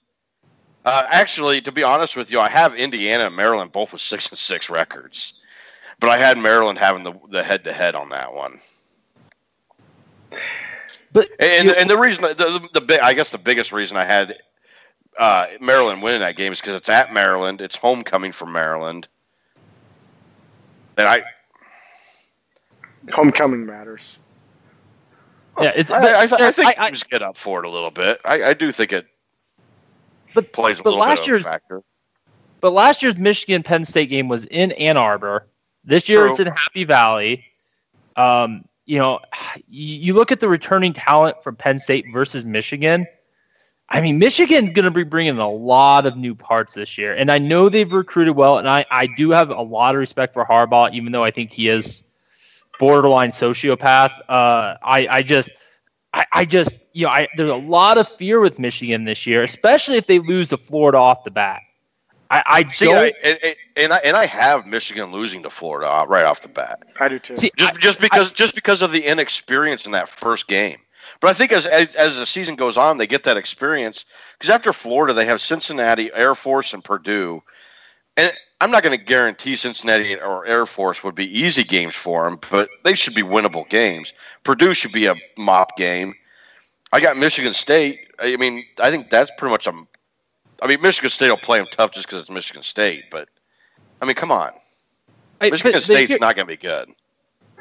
Uh, 0.85 1.03
actually, 1.09 1.61
to 1.61 1.71
be 1.71 1.83
honest 1.83 2.15
with 2.15 2.31
you, 2.31 2.39
I 2.39 2.49
have 2.49 2.75
Indiana 2.75 3.27
and 3.27 3.35
Maryland 3.35 3.71
both 3.71 3.91
with 3.93 4.01
six 4.01 4.29
and 4.29 4.37
six 4.37 4.69
records, 4.69 5.33
but 5.99 6.09
I 6.09 6.17
had 6.17 6.37
Maryland 6.37 6.79
having 6.79 7.03
the 7.03 7.13
the 7.29 7.43
head 7.43 7.63
to 7.65 7.73
head 7.73 7.95
on 7.95 8.09
that 8.09 8.33
one. 8.33 8.59
But 11.11 11.29
And 11.39 11.65
you- 11.65 11.73
and 11.73 11.89
the 11.89 11.97
reason 11.97 12.23
the, 12.23 12.69
the, 12.73 12.79
the 12.79 13.03
I 13.03 13.13
guess 13.13 13.29
the 13.29 13.37
biggest 13.37 13.71
reason 13.71 13.97
I 13.97 14.05
had 14.05 14.37
uh, 15.17 15.47
Maryland 15.61 16.01
winning 16.01 16.21
that 16.21 16.35
game 16.35 16.51
is 16.51 16.59
because 16.59 16.75
it's 16.75 16.89
at 16.89 17.13
Maryland, 17.13 17.61
it's 17.61 17.75
homecoming 17.75 18.31
for 18.31 18.45
Maryland, 18.47 19.07
and 20.97 21.07
I 21.07 21.23
Homecoming 23.13 23.65
matters. 23.65 24.19
yeah, 25.61 25.71
it's 25.75 25.91
I, 25.91 26.01
but 26.27 26.41
I, 26.41 26.47
I 26.47 26.51
think 26.51 26.79
I- 26.79 26.87
teams 26.89 27.03
get 27.03 27.21
up 27.21 27.37
for 27.37 27.63
it 27.63 27.67
a 27.67 27.69
little 27.69 27.91
bit. 27.91 28.19
I, 28.25 28.43
I 28.43 28.53
do 28.53 28.71
think 28.71 28.91
it 28.93 29.05
But- 30.33 30.51
plays 30.53 30.79
a 30.79 30.83
but 30.83 30.91
little 30.91 31.01
last 31.05 31.19
bit 31.21 31.27
year's- 31.27 31.41
of 31.41 31.47
a 31.47 31.51
factor. 31.51 31.81
But 32.61 32.71
last 32.71 33.03
year's 33.03 33.17
Michigan 33.17 33.61
Penn 33.61 33.83
State 33.83 34.09
game 34.09 34.27
was 34.27 34.45
in 34.45 34.71
Ann 34.73 34.97
Arbor. 34.97 35.45
This 35.83 36.09
year 36.09 36.21
True. 36.21 36.31
it's 36.31 36.39
in 36.39 36.47
Happy 36.47 36.83
Valley. 36.83 37.45
Um, 38.15 38.65
you 38.87 38.97
know, 38.97 39.19
you, 39.67 39.95
you 39.97 40.13
look 40.13 40.31
at 40.31 40.39
the 40.39 40.47
returning 40.47 40.91
talent 40.93 41.43
from 41.43 41.55
Penn 41.55 41.77
State 41.77 42.05
versus 42.11 42.43
Michigan. 42.43 43.05
I 43.89 44.01
mean, 44.01 44.17
Michigan's 44.17 44.71
going 44.71 44.85
to 44.85 44.91
be 44.91 45.03
bringing 45.03 45.37
a 45.37 45.49
lot 45.49 46.07
of 46.07 46.17
new 46.17 46.33
parts 46.33 46.73
this 46.73 46.97
year, 46.97 47.13
and 47.13 47.31
I 47.31 47.37
know 47.37 47.69
they've 47.69 47.91
recruited 47.93 48.35
well, 48.35 48.57
and 48.57 48.67
I, 48.67 48.83
I 48.89 49.07
do 49.15 49.29
have 49.29 49.51
a 49.51 49.61
lot 49.61 49.93
of 49.93 49.99
respect 49.99 50.33
for 50.33 50.43
Harbaugh, 50.43 50.91
even 50.91 51.11
though 51.11 51.23
I 51.23 51.29
think 51.29 51.51
he 51.51 51.67
is 51.69 52.11
borderline 52.79 53.29
sociopath. 53.29 54.11
Uh, 54.29 54.75
I, 54.83 55.07
I 55.09 55.23
just, 55.23 55.51
I, 56.13 56.25
I 56.31 56.45
just, 56.45 56.87
you 56.95 57.05
know, 57.05 57.11
I, 57.11 57.27
there's 57.35 57.49
a 57.49 57.55
lot 57.55 57.97
of 57.97 58.07
fear 58.07 58.39
with 58.39 58.59
Michigan 58.59 59.05
this 59.05 59.25
year, 59.27 59.43
especially 59.43 59.97
if 59.97 60.07
they 60.07 60.19
lose 60.19 60.49
to 60.49 60.57
Florida 60.57 60.97
off 60.97 61.23
the 61.23 61.31
bat. 61.31 61.61
I, 62.31 62.43
I 62.45 62.63
don't. 62.63 62.97
I, 62.97 63.13
and, 63.23 63.39
and- 63.43 63.55
and 63.77 63.91
I 63.93 63.97
and 64.05 64.15
I 64.15 64.25
have 64.25 64.65
Michigan 64.65 65.11
losing 65.11 65.43
to 65.43 65.49
Florida 65.49 65.91
uh, 65.91 66.05
right 66.07 66.23
off 66.23 66.41
the 66.41 66.47
bat, 66.47 66.81
I 67.01 67.09
do 67.09 67.19
too. 67.19 67.35
See, 67.35 67.51
just 67.57 67.77
just 67.79 67.99
because 67.99 68.31
just 68.31 68.55
because 68.55 68.81
of 68.81 68.93
the 68.93 69.01
inexperience 69.05 69.85
in 69.85 69.91
that 69.91 70.07
first 70.07 70.47
game. 70.47 70.77
But 71.19 71.29
I 71.29 71.33
think 71.33 71.51
as 71.51 71.65
as, 71.65 71.93
as 71.95 72.15
the 72.15 72.25
season 72.25 72.55
goes 72.55 72.77
on, 72.77 72.97
they 72.97 73.05
get 73.05 73.23
that 73.25 73.35
experience 73.35 74.05
because 74.39 74.49
after 74.49 74.71
Florida, 74.71 75.13
they 75.13 75.25
have 75.25 75.41
Cincinnati, 75.41 76.09
Air 76.13 76.35
Force, 76.35 76.73
and 76.73 76.83
Purdue. 76.83 77.43
And 78.15 78.31
I'm 78.61 78.71
not 78.71 78.83
going 78.83 78.97
to 78.97 79.03
guarantee 79.03 79.55
Cincinnati 79.55 80.15
or 80.15 80.45
Air 80.45 80.65
Force 80.65 81.03
would 81.03 81.15
be 81.15 81.27
easy 81.37 81.63
games 81.63 81.95
for 81.95 82.23
them, 82.29 82.39
but 82.49 82.69
they 82.83 82.93
should 82.93 83.13
be 83.13 83.21
winnable 83.21 83.67
games. 83.69 84.13
Purdue 84.43 84.73
should 84.73 84.93
be 84.93 85.07
a 85.07 85.15
mop 85.37 85.75
game. 85.77 86.15
I 86.93 86.99
got 87.01 87.17
Michigan 87.17 87.53
State. 87.53 88.07
I 88.19 88.37
mean, 88.37 88.65
I 88.79 88.89
think 88.91 89.09
that's 89.09 89.29
pretty 89.37 89.51
much 89.51 89.67
a. 89.67 89.73
I 90.61 90.67
mean, 90.67 90.81
Michigan 90.81 91.09
State 91.09 91.29
will 91.29 91.37
play 91.37 91.59
them 91.59 91.67
tough 91.69 91.91
just 91.91 92.07
because 92.07 92.21
it's 92.21 92.29
Michigan 92.31 92.63
State, 92.63 93.05
but 93.11 93.27
I 94.01 94.05
mean, 94.05 94.15
come 94.15 94.31
on, 94.31 94.51
I- 95.41 95.49
Michigan 95.49 95.73
but- 95.73 95.77
but 95.79 95.83
State's 95.83 96.09
here- 96.09 96.17
not 96.21 96.35
going 96.37 96.47
to 96.47 96.53
be 96.53 96.57
good. 96.57 96.89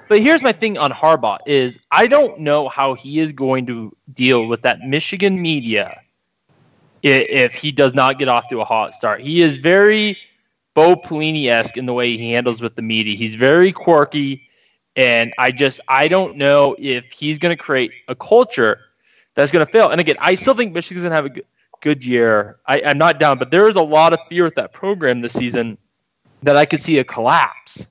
But 0.06 0.20
here's 0.20 0.42
my 0.42 0.52
thing 0.52 0.76
on 0.78 0.92
Harbaugh 0.92 1.38
is 1.46 1.78
I 1.90 2.06
don't 2.06 2.38
know 2.38 2.68
how 2.68 2.94
he 2.94 3.18
is 3.18 3.32
going 3.32 3.66
to 3.66 3.96
deal 4.12 4.46
with 4.46 4.60
that 4.62 4.80
Michigan 4.80 5.40
media 5.40 5.98
if 7.02 7.54
he 7.54 7.72
does 7.72 7.94
not 7.94 8.18
get 8.18 8.28
off 8.28 8.46
to 8.48 8.60
a 8.60 8.64
hot 8.64 8.94
start. 8.94 9.22
He 9.22 9.42
is 9.42 9.56
very 9.56 10.18
Bo 10.74 10.96
Pelini 10.96 11.46
esque 11.46 11.76
in 11.76 11.86
the 11.86 11.94
way 11.94 12.16
he 12.16 12.32
handles 12.32 12.60
with 12.60 12.74
the 12.74 12.82
media. 12.82 13.16
He's 13.16 13.36
very 13.36 13.72
quirky, 13.72 14.42
and 14.96 15.32
I 15.38 15.52
just 15.52 15.80
I 15.88 16.08
don't 16.08 16.36
know 16.36 16.76
if 16.78 17.12
he's 17.12 17.38
going 17.38 17.56
to 17.56 17.62
create 17.62 17.92
a 18.08 18.14
culture 18.14 18.80
that's 19.34 19.50
going 19.50 19.64
to 19.64 19.70
fail. 19.70 19.90
And 19.90 20.00
again, 20.00 20.16
I 20.20 20.34
still 20.34 20.54
think 20.54 20.72
Michigan's 20.72 21.04
going 21.04 21.10
to 21.10 21.16
have 21.16 21.26
a 21.26 21.30
good, 21.30 21.46
good 21.80 22.04
year. 22.04 22.58
I, 22.66 22.80
I'm 22.82 22.98
not 22.98 23.18
down, 23.18 23.38
but 23.38 23.50
there 23.50 23.68
is 23.68 23.76
a 23.76 23.82
lot 23.82 24.12
of 24.12 24.20
fear 24.28 24.44
with 24.44 24.54
that 24.56 24.72
program 24.72 25.20
this 25.20 25.32
season 25.32 25.78
that 26.42 26.56
I 26.56 26.66
could 26.66 26.80
see 26.80 26.98
a 26.98 27.04
collapse. 27.04 27.88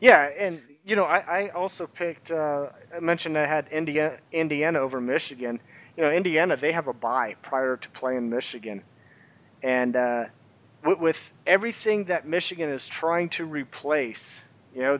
Yeah, 0.00 0.30
and 0.38 0.62
you 0.84 0.96
know, 0.96 1.04
I, 1.04 1.18
I 1.18 1.48
also 1.50 1.86
picked. 1.86 2.30
Uh, 2.30 2.66
I 2.94 3.00
mentioned 3.00 3.38
I 3.38 3.46
had 3.46 3.68
Indiana, 3.68 4.16
Indiana 4.32 4.78
over 4.78 5.00
Michigan. 5.00 5.60
You 5.96 6.04
know, 6.04 6.10
Indiana 6.10 6.56
they 6.56 6.72
have 6.72 6.88
a 6.88 6.92
bye 6.92 7.36
prior 7.42 7.76
to 7.76 7.90
playing 7.90 8.30
Michigan, 8.30 8.82
and 9.62 9.96
uh, 9.96 10.24
with, 10.84 10.98
with 10.98 11.32
everything 11.46 12.04
that 12.04 12.26
Michigan 12.26 12.70
is 12.70 12.88
trying 12.88 13.28
to 13.30 13.44
replace, 13.44 14.44
you 14.74 14.82
know, 14.82 14.98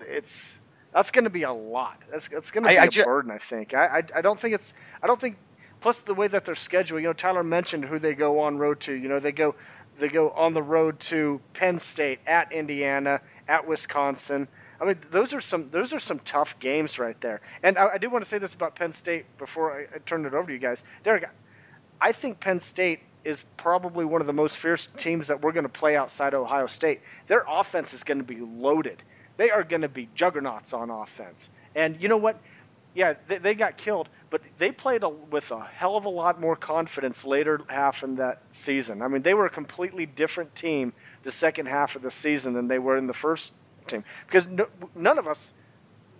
it's 0.00 0.58
that's 0.92 1.10
going 1.10 1.24
to 1.24 1.30
be 1.30 1.44
a 1.44 1.52
lot. 1.52 2.02
That's 2.10 2.28
that's 2.28 2.50
going 2.50 2.64
to 2.64 2.70
be 2.70 2.78
I 2.78 2.84
a 2.84 2.88
ju- 2.88 3.04
burden. 3.04 3.30
I 3.30 3.38
think. 3.38 3.74
I, 3.74 3.86
I 3.86 4.18
I 4.18 4.20
don't 4.20 4.38
think 4.38 4.54
it's. 4.54 4.74
I 5.02 5.06
don't 5.06 5.20
think. 5.20 5.36
Plus 5.80 5.98
the 5.98 6.14
way 6.14 6.28
that 6.28 6.44
they're 6.44 6.54
scheduled. 6.54 7.02
You 7.02 7.08
know, 7.08 7.12
Tyler 7.12 7.42
mentioned 7.42 7.84
who 7.86 7.98
they 7.98 8.14
go 8.14 8.40
on 8.40 8.58
road 8.58 8.78
to. 8.80 8.92
You 8.92 9.08
know, 9.08 9.18
they 9.18 9.32
go 9.32 9.54
they 9.98 10.08
go 10.08 10.30
on 10.30 10.52
the 10.52 10.62
road 10.62 11.00
to 11.00 11.40
Penn 11.54 11.78
State, 11.78 12.20
at 12.26 12.52
Indiana, 12.52 13.20
at 13.48 13.66
Wisconsin. 13.66 14.48
I 14.80 14.84
mean, 14.84 14.96
those 15.10 15.32
are 15.32 15.40
some 15.40 15.70
those 15.70 15.92
are 15.92 15.98
some 15.98 16.18
tough 16.20 16.58
games 16.58 16.98
right 16.98 17.20
there. 17.20 17.40
And 17.62 17.78
I, 17.78 17.94
I 17.94 17.98
do 17.98 18.10
want 18.10 18.24
to 18.24 18.28
say 18.28 18.38
this 18.38 18.54
about 18.54 18.74
Penn 18.74 18.92
State 18.92 19.26
before 19.38 19.72
I, 19.72 19.82
I 19.94 19.98
turn 20.04 20.26
it 20.26 20.34
over 20.34 20.46
to 20.48 20.52
you 20.52 20.58
guys, 20.58 20.84
Derek. 21.02 21.24
I 22.00 22.12
think 22.12 22.40
Penn 22.40 22.58
State 22.58 23.00
is 23.24 23.44
probably 23.56 24.04
one 24.04 24.20
of 24.20 24.26
the 24.26 24.32
most 24.32 24.56
fierce 24.56 24.88
teams 24.96 25.28
that 25.28 25.40
we're 25.40 25.52
going 25.52 25.64
to 25.64 25.68
play 25.68 25.96
outside 25.96 26.34
Ohio 26.34 26.66
State. 26.66 27.00
Their 27.26 27.44
offense 27.48 27.94
is 27.94 28.04
going 28.04 28.18
to 28.18 28.24
be 28.24 28.40
loaded. 28.40 29.02
They 29.36 29.50
are 29.50 29.64
going 29.64 29.82
to 29.82 29.88
be 29.88 30.08
juggernauts 30.14 30.72
on 30.72 30.90
offense. 30.90 31.50
And 31.74 32.00
you 32.02 32.08
know 32.08 32.16
what? 32.16 32.40
Yeah, 32.94 33.14
they, 33.26 33.38
they 33.38 33.54
got 33.54 33.78
killed, 33.78 34.10
but 34.28 34.42
they 34.58 34.70
played 34.70 35.02
a, 35.02 35.08
with 35.08 35.50
a 35.50 35.60
hell 35.60 35.96
of 35.96 36.04
a 36.04 36.10
lot 36.10 36.40
more 36.40 36.56
confidence 36.56 37.24
later 37.24 37.60
half 37.68 38.02
in 38.02 38.16
that 38.16 38.42
season. 38.50 39.00
I 39.00 39.08
mean, 39.08 39.22
they 39.22 39.32
were 39.32 39.46
a 39.46 39.50
completely 39.50 40.04
different 40.04 40.54
team 40.54 40.92
the 41.22 41.32
second 41.32 41.66
half 41.66 41.96
of 41.96 42.02
the 42.02 42.10
season 42.10 42.52
than 42.52 42.68
they 42.68 42.78
were 42.78 42.96
in 42.96 43.06
the 43.06 43.14
first 43.14 43.54
team 43.86 44.04
because 44.26 44.46
no, 44.46 44.66
none 44.94 45.18
of 45.18 45.26
us 45.26 45.54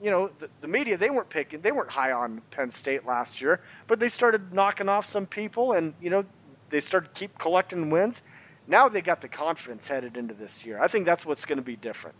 you 0.03 0.11
know, 0.11 0.29
the, 0.41 0.51
the 0.61 0.69
media, 0.69 0.97
they 0.97 1.11
weren't 1.11 1.29
picking, 1.29 1.61
they 1.61 1.71
weren't 1.71 1.91
high 1.91 2.11
on 2.11 2.43
Penn 2.51 2.71
State 2.71 3.07
last 3.07 3.41
year, 3.41 3.61
but 3.87 4.01
they 4.01 4.09
started 4.09 4.53
knocking 4.53 4.89
off 4.89 5.07
some 5.07 5.27
people 5.27 5.73
and, 5.73 5.95
you 6.03 6.11
know, 6.11 6.25
they 6.73 6.81
started 6.81 7.15
to 7.15 7.21
keep 7.21 7.39
collecting 7.39 7.91
wins. 7.91 8.23
Now 8.67 8.89
they 8.89 9.01
got 9.01 9.21
the 9.21 9.29
confidence 9.29 9.87
headed 9.87 10.17
into 10.17 10.35
this 10.35 10.67
year. 10.67 10.81
I 10.83 10.89
think 10.89 11.07
that's 11.07 11.25
what's 11.25 11.45
going 11.45 11.59
to 11.59 11.63
be 11.63 11.77
different. 11.77 12.17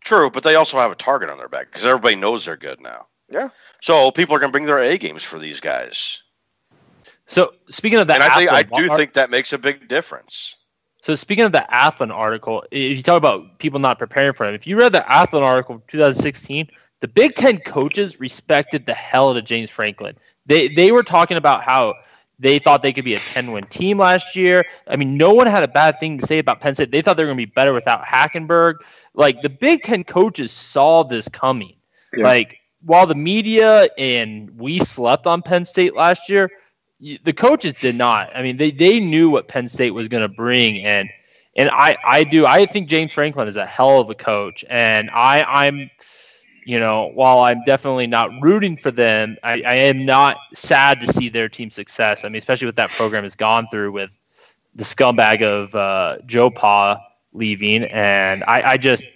True, 0.00 0.30
but 0.30 0.42
they 0.42 0.54
also 0.54 0.78
have 0.78 0.90
a 0.90 0.94
target 0.94 1.28
on 1.28 1.36
their 1.38 1.48
back 1.48 1.66
because 1.70 1.84
everybody 1.84 2.16
knows 2.16 2.46
they're 2.46 2.56
good 2.56 2.80
now. 2.80 3.06
Yeah. 3.30 3.50
So 3.82 4.10
people 4.10 4.34
are 4.34 4.38
going 4.38 4.50
to 4.50 4.52
bring 4.52 4.64
their 4.64 4.78
A 4.78 4.96
games 4.96 5.22
for 5.22 5.38
these 5.38 5.60
guys, 5.60 6.22
So 7.26 7.52
speaking 7.68 7.98
of 7.98 8.06
that, 8.06 8.22
and 8.22 8.24
I 8.24 8.36
think 8.36 8.50
I 8.52 8.62
do 8.62 8.90
ar- 8.90 8.96
think 8.96 9.12
that 9.14 9.30
makes 9.30 9.52
a 9.52 9.58
big 9.58 9.88
difference. 9.88 10.54
So 11.02 11.14
speaking 11.14 11.44
of 11.44 11.52
the 11.52 11.66
Athlon 11.70 12.10
article, 12.12 12.64
if 12.70 12.96
you 12.96 13.02
talk 13.02 13.18
about 13.18 13.58
people 13.58 13.78
not 13.80 13.98
preparing 13.98 14.32
for 14.32 14.46
them, 14.46 14.54
if 14.54 14.66
you 14.66 14.78
read 14.78 14.92
the 14.92 15.04
Athlon 15.08 15.42
article 15.42 15.76
from 15.76 15.84
2016, 15.88 16.68
the 17.00 17.08
Big 17.08 17.34
Ten 17.34 17.58
coaches 17.58 18.18
respected 18.18 18.86
the 18.86 18.94
hell 18.94 19.30
out 19.30 19.36
of 19.36 19.44
James 19.44 19.70
Franklin. 19.70 20.16
They 20.46 20.68
they 20.68 20.90
were 20.90 21.02
talking 21.02 21.36
about 21.36 21.62
how 21.62 21.94
they 22.38 22.58
thought 22.58 22.82
they 22.82 22.92
could 22.92 23.04
be 23.04 23.14
a 23.14 23.20
10 23.20 23.52
win 23.52 23.64
team 23.64 23.98
last 23.98 24.36
year. 24.36 24.64
I 24.86 24.96
mean, 24.96 25.16
no 25.16 25.34
one 25.34 25.46
had 25.46 25.62
a 25.62 25.68
bad 25.68 25.98
thing 25.98 26.18
to 26.18 26.26
say 26.26 26.38
about 26.38 26.60
Penn 26.60 26.74
State. 26.74 26.90
They 26.90 27.02
thought 27.02 27.16
they 27.16 27.24
were 27.24 27.28
going 27.28 27.38
to 27.38 27.46
be 27.46 27.52
better 27.52 27.72
without 27.72 28.04
Hackenberg. 28.04 28.76
Like 29.14 29.42
the 29.42 29.48
Big 29.48 29.82
Ten 29.82 30.04
coaches 30.04 30.52
saw 30.52 31.02
this 31.02 31.28
coming. 31.28 31.74
Yeah. 32.16 32.24
Like 32.24 32.58
while 32.84 33.06
the 33.06 33.14
media 33.14 33.88
and 33.98 34.50
we 34.58 34.78
slept 34.78 35.26
on 35.26 35.42
Penn 35.42 35.64
State 35.64 35.94
last 35.94 36.28
year, 36.28 36.50
the 37.00 37.32
coaches 37.32 37.74
did 37.74 37.96
not. 37.96 38.34
I 38.34 38.42
mean, 38.42 38.56
they, 38.56 38.70
they 38.70 39.00
knew 39.00 39.30
what 39.30 39.48
Penn 39.48 39.68
State 39.68 39.92
was 39.92 40.08
going 40.08 40.22
to 40.22 40.28
bring, 40.28 40.84
and 40.84 41.08
and 41.56 41.70
I 41.70 41.96
I 42.04 42.24
do 42.24 42.46
I 42.46 42.66
think 42.66 42.88
James 42.88 43.12
Franklin 43.12 43.46
is 43.46 43.56
a 43.56 43.66
hell 43.66 44.00
of 44.00 44.10
a 44.10 44.14
coach, 44.14 44.64
and 44.68 45.10
I 45.10 45.42
I'm 45.42 45.90
you 46.68 46.78
know, 46.78 47.10
while 47.14 47.38
I'm 47.38 47.64
definitely 47.64 48.06
not 48.06 48.30
rooting 48.42 48.76
for 48.76 48.90
them, 48.90 49.38
I, 49.42 49.62
I 49.62 49.74
am 49.74 50.04
not 50.04 50.36
sad 50.52 51.00
to 51.00 51.06
see 51.06 51.30
their 51.30 51.48
team 51.48 51.70
success. 51.70 52.26
I 52.26 52.28
mean, 52.28 52.36
especially 52.36 52.66
what 52.66 52.76
that 52.76 52.90
program 52.90 53.22
has 53.22 53.34
gone 53.34 53.66
through 53.68 53.92
with 53.92 54.18
the 54.74 54.84
scumbag 54.84 55.40
of 55.40 55.74
uh, 55.74 56.18
Joe 56.26 56.50
Pa 56.50 56.98
leaving, 57.32 57.84
and 57.84 58.44
I, 58.44 58.72
I 58.72 58.76
just. 58.76 59.08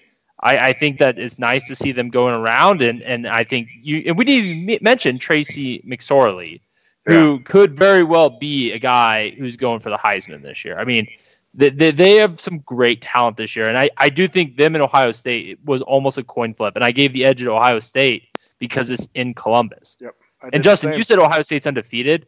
I, 0.45 0.71
I, 0.71 0.73
think 0.73 0.99
that 0.99 1.21
it's 1.21 1.39
nice 1.39 1.69
to 1.69 1.77
see 1.77 1.93
them 1.93 2.11
going 2.11 2.35
around, 2.35 2.83
and, 2.83 3.01
and 3.03 3.29
I 3.29 3.45
think 3.45 3.69
you 3.81 4.03
and 4.07 4.19
we 4.19 4.25
didn't 4.25 4.69
even 4.69 4.83
mention 4.83 5.17
Tracy 5.17 5.79
McSorley, 5.87 6.61
who 7.07 7.35
yeah. 7.35 7.43
could 7.45 7.79
very 7.79 8.03
well 8.03 8.29
be 8.29 8.73
a 8.73 8.79
guy 8.81 9.31
who's 9.39 9.57
going 9.57 9.79
for 9.79 9.91
the 9.91 9.97
Heisman 9.97 10.43
this 10.43 10.65
year. 10.65 10.81
I 10.81 10.85
mean, 10.85 11.07
they, 11.55 11.71
they, 11.71 11.91
they 11.91 12.17
have 12.17 12.41
some 12.41 12.59
great 12.61 13.01
talent 13.01 13.37
this 13.37 13.55
year. 13.55 13.69
And 13.69 13.77
I, 13.77 13.91
I 13.97 14.09
do 14.09 14.27
think 14.27 14.57
them 14.57 14.75
in 14.75 14.81
Ohio 14.81 15.11
State 15.11 15.59
was 15.65 15.83
almost 15.83 16.19
a 16.19 16.25
coin 16.25 16.55
flip. 16.55 16.77
And 16.77 16.85
I 16.85 16.93
gave 16.93 17.13
the 17.13 17.25
edge 17.25 17.41
to 17.41 17.51
Ohio 17.51 17.79
State 17.79 18.29
because 18.59 18.91
it's 18.91 19.09
in 19.15 19.35
Columbus. 19.35 19.99
Yep. 20.01 20.15
And 20.53 20.63
Justin, 20.63 20.95
you 20.95 21.05
said 21.05 21.19
Ohio 21.19 21.43
State's 21.43 21.67
undefeated, 21.67 22.27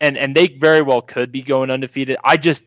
and, 0.00 0.18
and 0.18 0.34
they 0.34 0.48
very 0.48 0.82
well 0.82 1.00
could 1.00 1.30
be 1.30 1.40
going 1.40 1.70
undefeated. 1.70 2.16
I 2.24 2.36
just 2.36 2.66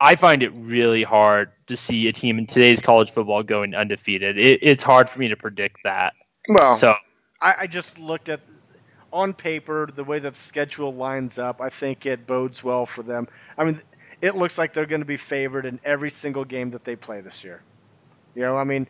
I 0.00 0.16
find 0.16 0.42
it 0.42 0.50
really 0.54 1.02
hard 1.02 1.50
to 1.66 1.76
see 1.76 2.08
a 2.08 2.12
team 2.12 2.38
in 2.38 2.46
today's 2.46 2.80
college 2.80 3.10
football 3.10 3.42
going 3.42 3.74
undefeated. 3.74 4.38
It, 4.38 4.60
it's 4.62 4.82
hard 4.82 5.08
for 5.08 5.18
me 5.18 5.28
to 5.28 5.36
predict 5.36 5.78
that. 5.84 6.14
Well, 6.48 6.76
so 6.76 6.94
I, 7.40 7.54
I 7.60 7.66
just 7.66 7.98
looked 7.98 8.28
at 8.28 8.40
on 9.12 9.32
paper 9.32 9.88
the 9.94 10.04
way 10.04 10.18
that 10.18 10.34
the 10.34 10.38
schedule 10.38 10.92
lines 10.92 11.38
up. 11.38 11.60
I 11.60 11.70
think 11.70 12.04
it 12.04 12.26
bodes 12.26 12.64
well 12.64 12.84
for 12.84 13.02
them. 13.02 13.28
I 13.56 13.64
mean, 13.64 13.80
it 14.24 14.36
looks 14.36 14.56
like 14.56 14.72
they're 14.72 14.86
going 14.86 15.02
to 15.02 15.06
be 15.06 15.18
favored 15.18 15.66
in 15.66 15.78
every 15.84 16.10
single 16.10 16.46
game 16.46 16.70
that 16.70 16.82
they 16.82 16.96
play 16.96 17.20
this 17.20 17.44
year. 17.44 17.62
You 18.34 18.40
know, 18.40 18.56
I 18.56 18.64
mean, 18.64 18.86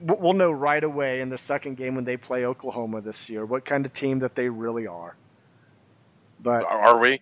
we'll 0.00 0.34
know 0.34 0.52
right 0.52 0.84
away 0.84 1.22
in 1.22 1.30
the 1.30 1.38
second 1.38 1.78
game 1.78 1.94
when 1.94 2.04
they 2.04 2.18
play 2.18 2.44
Oklahoma 2.44 3.00
this 3.00 3.30
year 3.30 3.46
what 3.46 3.64
kind 3.64 3.86
of 3.86 3.94
team 3.94 4.18
that 4.18 4.34
they 4.34 4.50
really 4.50 4.86
are. 4.86 5.16
But 6.42 6.64
are 6.64 6.98
we? 6.98 7.20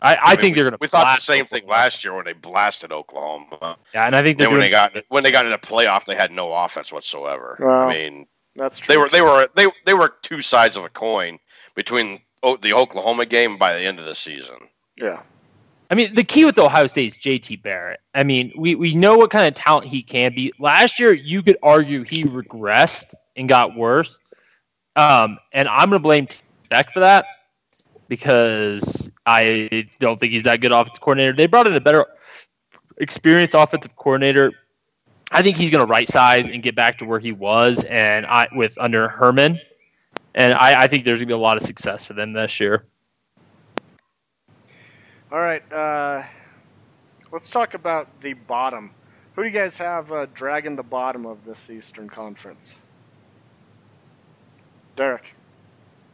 I, 0.00 0.14
I, 0.14 0.18
I 0.18 0.30
mean, 0.30 0.40
think 0.40 0.54
they're 0.54 0.64
going 0.64 0.72
to. 0.72 0.78
We 0.80 0.88
thought 0.88 1.16
the 1.16 1.22
same 1.22 1.42
Oklahoma. 1.42 1.60
thing 1.60 1.68
last 1.68 2.04
year 2.04 2.16
when 2.16 2.24
they 2.24 2.32
blasted 2.32 2.90
Oklahoma. 2.90 3.76
Yeah, 3.92 4.06
and 4.06 4.16
I 4.16 4.22
think 4.22 4.38
when 4.38 4.48
doing, 4.48 4.60
they 4.60 4.70
got 4.70 4.94
when 5.08 5.22
they 5.22 5.30
got 5.30 5.44
into 5.44 5.58
playoff, 5.58 6.06
they 6.06 6.16
had 6.16 6.32
no 6.32 6.54
offense 6.54 6.90
whatsoever. 6.90 7.58
Well, 7.60 7.80
I 7.80 7.92
mean, 7.92 8.26
that's 8.54 8.78
true. 8.78 8.94
They 8.94 8.98
were 8.98 9.08
too. 9.08 9.16
they 9.16 9.22
were 9.22 9.48
they 9.54 9.66
they 9.84 9.94
were 9.94 10.14
two 10.22 10.40
sides 10.40 10.76
of 10.78 10.84
a 10.86 10.88
coin 10.88 11.38
between 11.74 12.20
the 12.62 12.72
Oklahoma 12.72 13.26
game 13.26 13.58
by 13.58 13.74
the 13.74 13.82
end 13.82 13.98
of 13.98 14.06
the 14.06 14.14
season. 14.14 14.56
Yeah. 14.98 15.20
I 15.90 15.94
mean, 15.94 16.14
the 16.14 16.24
key 16.24 16.44
with 16.44 16.58
Ohio 16.58 16.86
State 16.86 17.06
is 17.06 17.16
JT 17.16 17.62
Barrett. 17.62 18.00
I 18.14 18.24
mean, 18.24 18.52
we, 18.56 18.74
we 18.74 18.94
know 18.94 19.16
what 19.16 19.30
kind 19.30 19.46
of 19.46 19.54
talent 19.54 19.86
he 19.86 20.02
can 20.02 20.34
be. 20.34 20.52
Last 20.58 20.98
year, 20.98 21.12
you 21.12 21.42
could 21.42 21.56
argue 21.62 22.02
he 22.02 22.24
regressed 22.24 23.14
and 23.36 23.48
got 23.48 23.76
worse. 23.76 24.18
Um, 24.96 25.38
and 25.52 25.68
I'm 25.68 25.90
going 25.90 26.00
to 26.00 26.02
blame 26.02 26.26
Beck 26.70 26.90
for 26.90 27.00
that 27.00 27.26
because 28.08 29.10
I 29.26 29.88
don't 29.98 30.18
think 30.18 30.32
he's 30.32 30.44
that 30.44 30.60
good 30.60 30.72
offensive 30.72 31.00
coordinator. 31.00 31.34
They 31.34 31.46
brought 31.46 31.66
in 31.66 31.74
a 31.74 31.80
better 31.80 32.06
experienced 32.98 33.54
offensive 33.54 33.94
coordinator. 33.96 34.52
I 35.30 35.42
think 35.42 35.56
he's 35.56 35.70
going 35.70 35.84
to 35.84 35.90
right 35.90 36.08
size 36.08 36.48
and 36.48 36.62
get 36.62 36.74
back 36.74 36.98
to 36.98 37.04
where 37.04 37.18
he 37.18 37.32
was, 37.32 37.84
and 37.84 38.26
I 38.26 38.48
with 38.52 38.78
under 38.78 39.08
Herman, 39.08 39.60
and 40.34 40.54
I, 40.54 40.82
I 40.82 40.88
think 40.88 41.04
there's 41.04 41.18
going 41.18 41.28
to 41.28 41.34
be 41.34 41.34
a 41.34 41.38
lot 41.38 41.56
of 41.56 41.64
success 41.64 42.04
for 42.04 42.12
them 42.14 42.32
this 42.32 42.60
year. 42.60 42.86
All 45.32 45.40
right, 45.40 45.62
uh, 45.72 46.22
let's 47.32 47.50
talk 47.50 47.74
about 47.74 48.20
the 48.20 48.34
bottom. 48.34 48.92
Who 49.34 49.42
do 49.42 49.48
you 49.48 49.54
guys 49.54 49.76
have 49.78 50.12
uh, 50.12 50.26
dragging 50.32 50.76
the 50.76 50.84
bottom 50.84 51.26
of 51.26 51.44
this 51.44 51.68
Eastern 51.68 52.08
Conference? 52.08 52.78
Derek. 54.94 55.24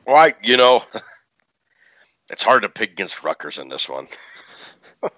Well, 0.07 0.17
I, 0.17 0.33
you 0.43 0.57
know, 0.57 0.83
it's 2.31 2.43
hard 2.43 2.63
to 2.63 2.71
pick 2.71 2.93
against 2.93 3.23
Rutgers 3.23 3.59
in 3.59 3.69
this 3.69 3.87
one. 3.87 4.07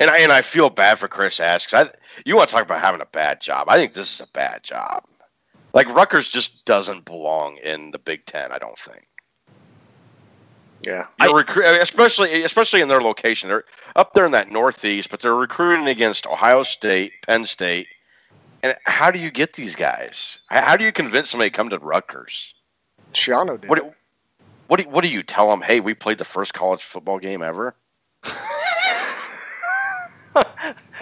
and 0.00 0.10
I 0.10 0.18
and 0.18 0.32
I 0.32 0.42
feel 0.42 0.70
bad 0.70 0.98
for 0.98 1.06
Chris 1.06 1.38
Ash 1.38 1.72
I 1.72 1.88
you 2.24 2.34
want 2.34 2.48
to 2.48 2.54
talk 2.54 2.64
about 2.64 2.80
having 2.80 3.00
a 3.00 3.06
bad 3.06 3.40
job. 3.40 3.68
I 3.68 3.78
think 3.78 3.94
this 3.94 4.12
is 4.12 4.20
a 4.20 4.28
bad 4.32 4.64
job. 4.64 5.04
Like 5.72 5.88
Rutgers 5.94 6.28
just 6.28 6.64
doesn't 6.64 7.04
belong 7.04 7.58
in 7.58 7.92
the 7.92 7.98
Big 7.98 8.26
Ten. 8.26 8.50
I 8.50 8.58
don't 8.58 8.78
think. 8.78 9.06
Yeah, 10.82 11.06
you're 11.20 11.44
recru- 11.44 11.80
especially 11.80 12.42
especially 12.42 12.80
in 12.80 12.88
their 12.88 13.00
location. 13.00 13.48
They're 13.48 13.64
up 13.96 14.14
there 14.14 14.24
in 14.24 14.32
that 14.32 14.50
northeast, 14.50 15.10
but 15.10 15.20
they're 15.20 15.34
recruiting 15.34 15.88
against 15.88 16.26
Ohio 16.26 16.62
State, 16.62 17.12
Penn 17.26 17.44
State. 17.44 17.86
And 18.62 18.76
how 18.84 19.10
do 19.10 19.18
you 19.18 19.30
get 19.30 19.54
these 19.54 19.74
guys? 19.74 20.38
How 20.48 20.76
do 20.76 20.84
you 20.84 20.92
convince 20.92 21.30
somebody 21.30 21.50
to 21.50 21.56
come 21.56 21.70
to 21.70 21.78
Rutgers? 21.78 22.54
Schiano 23.12 23.60
did. 23.60 23.70
What, 23.70 23.78
do, 23.78 23.92
what, 24.68 24.80
do, 24.80 24.88
what 24.88 25.02
do 25.02 25.08
you 25.08 25.22
tell 25.22 25.48
them? 25.48 25.62
Hey, 25.62 25.80
we 25.80 25.94
played 25.94 26.18
the 26.18 26.24
first 26.24 26.54
college 26.54 26.82
football 26.82 27.18
game 27.18 27.42
ever. 27.42 27.74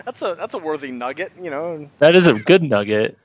that's 0.04 0.22
a 0.22 0.34
that's 0.36 0.54
a 0.54 0.58
worthy 0.58 0.90
nugget, 0.90 1.32
you 1.40 1.50
know. 1.50 1.88
That 1.98 2.14
is 2.14 2.26
a 2.28 2.34
good 2.34 2.62
nugget. 2.62 3.18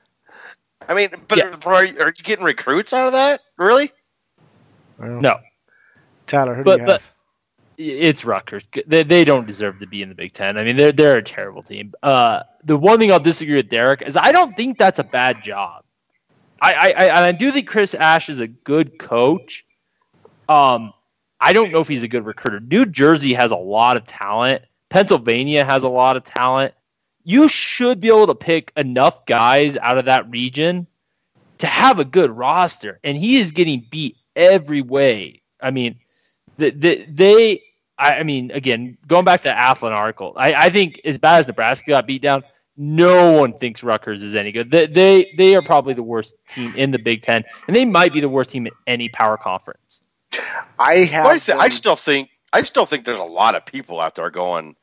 I 0.88 0.94
mean, 0.94 1.10
but 1.28 1.38
yeah. 1.38 1.56
are, 1.64 1.74
are 1.74 1.84
you 1.84 2.22
getting 2.22 2.44
recruits 2.44 2.92
out 2.92 3.06
of 3.06 3.12
that? 3.12 3.40
Really? 3.56 3.90
No. 4.98 5.38
Tyler, 6.26 6.54
who 6.54 6.64
but, 6.64 6.76
do 6.76 6.80
you 6.82 6.86
but, 6.86 7.00
have? 7.00 7.10
It's 7.76 8.24
Rutgers. 8.24 8.68
They, 8.86 9.02
they 9.02 9.24
don't 9.24 9.46
deserve 9.46 9.80
to 9.80 9.86
be 9.86 10.00
in 10.00 10.08
the 10.08 10.14
Big 10.14 10.32
Ten. 10.32 10.56
I 10.56 10.64
mean, 10.64 10.76
they're 10.76 10.92
they're 10.92 11.16
a 11.16 11.22
terrible 11.22 11.62
team. 11.62 11.92
Uh, 12.02 12.44
the 12.62 12.76
one 12.76 12.98
thing 12.98 13.10
I'll 13.10 13.18
disagree 13.18 13.56
with 13.56 13.68
Derek 13.68 14.02
is 14.02 14.16
I 14.16 14.30
don't 14.30 14.56
think 14.56 14.78
that's 14.78 15.00
a 15.00 15.04
bad 15.04 15.42
job. 15.42 15.82
I 16.60 16.92
I, 16.92 17.26
I 17.28 17.32
do 17.32 17.50
think 17.50 17.66
Chris 17.66 17.94
Ash 17.94 18.28
is 18.28 18.38
a 18.38 18.46
good 18.46 18.98
coach. 18.98 19.64
Um, 20.48 20.92
I 21.40 21.52
don't 21.52 21.72
know 21.72 21.80
if 21.80 21.88
he's 21.88 22.02
a 22.02 22.08
good 22.08 22.24
recruiter. 22.24 22.60
New 22.60 22.86
Jersey 22.86 23.34
has 23.34 23.50
a 23.50 23.56
lot 23.56 23.96
of 23.96 24.04
talent. 24.04 24.62
Pennsylvania 24.88 25.64
has 25.64 25.82
a 25.82 25.88
lot 25.88 26.16
of 26.16 26.22
talent. 26.22 26.74
You 27.24 27.48
should 27.48 28.00
be 28.00 28.08
able 28.08 28.28
to 28.28 28.34
pick 28.34 28.72
enough 28.76 29.26
guys 29.26 29.76
out 29.78 29.98
of 29.98 30.04
that 30.04 30.30
region 30.30 30.86
to 31.58 31.66
have 31.66 31.98
a 31.98 32.04
good 32.04 32.30
roster. 32.30 33.00
And 33.02 33.16
he 33.16 33.38
is 33.38 33.50
getting 33.50 33.86
beat 33.90 34.16
every 34.36 34.82
way. 34.82 35.42
I 35.60 35.70
mean, 35.70 35.96
the, 36.56 36.70
the, 36.70 37.06
they, 37.08 37.62
I, 37.98 38.18
I 38.18 38.22
mean, 38.22 38.50
again, 38.50 38.96
going 39.06 39.24
back 39.24 39.40
to 39.40 39.48
the 39.48 39.54
Athlon 39.54 39.92
article, 39.92 40.34
I, 40.36 40.54
I 40.54 40.70
think 40.70 41.00
as 41.04 41.18
bad 41.18 41.38
as 41.38 41.46
Nebraska 41.46 41.90
got 41.90 42.06
beat 42.06 42.22
down, 42.22 42.44
no 42.76 43.32
one 43.32 43.52
thinks 43.52 43.82
Rutgers 43.82 44.22
is 44.22 44.34
any 44.34 44.50
good. 44.50 44.70
They, 44.70 44.86
they 44.86 45.32
they 45.36 45.54
are 45.54 45.62
probably 45.62 45.94
the 45.94 46.02
worst 46.02 46.34
team 46.48 46.74
in 46.74 46.90
the 46.90 46.98
Big 46.98 47.22
Ten, 47.22 47.44
and 47.66 47.76
they 47.76 47.84
might 47.84 48.12
be 48.12 48.20
the 48.20 48.28
worst 48.28 48.50
team 48.50 48.66
in 48.66 48.72
any 48.86 49.08
power 49.08 49.36
conference. 49.36 50.02
I 50.78 51.04
have. 51.04 51.24
Well, 51.24 51.36
I, 51.36 51.38
th- 51.38 51.58
I, 51.58 51.68
still 51.68 51.94
think 51.94 52.30
I 52.52 52.62
still 52.62 52.84
think 52.84 53.04
there's 53.04 53.20
a 53.20 53.22
lot 53.22 53.54
of 53.54 53.64
people 53.64 54.00
out 54.00 54.16
there 54.16 54.28
going. 54.30 54.74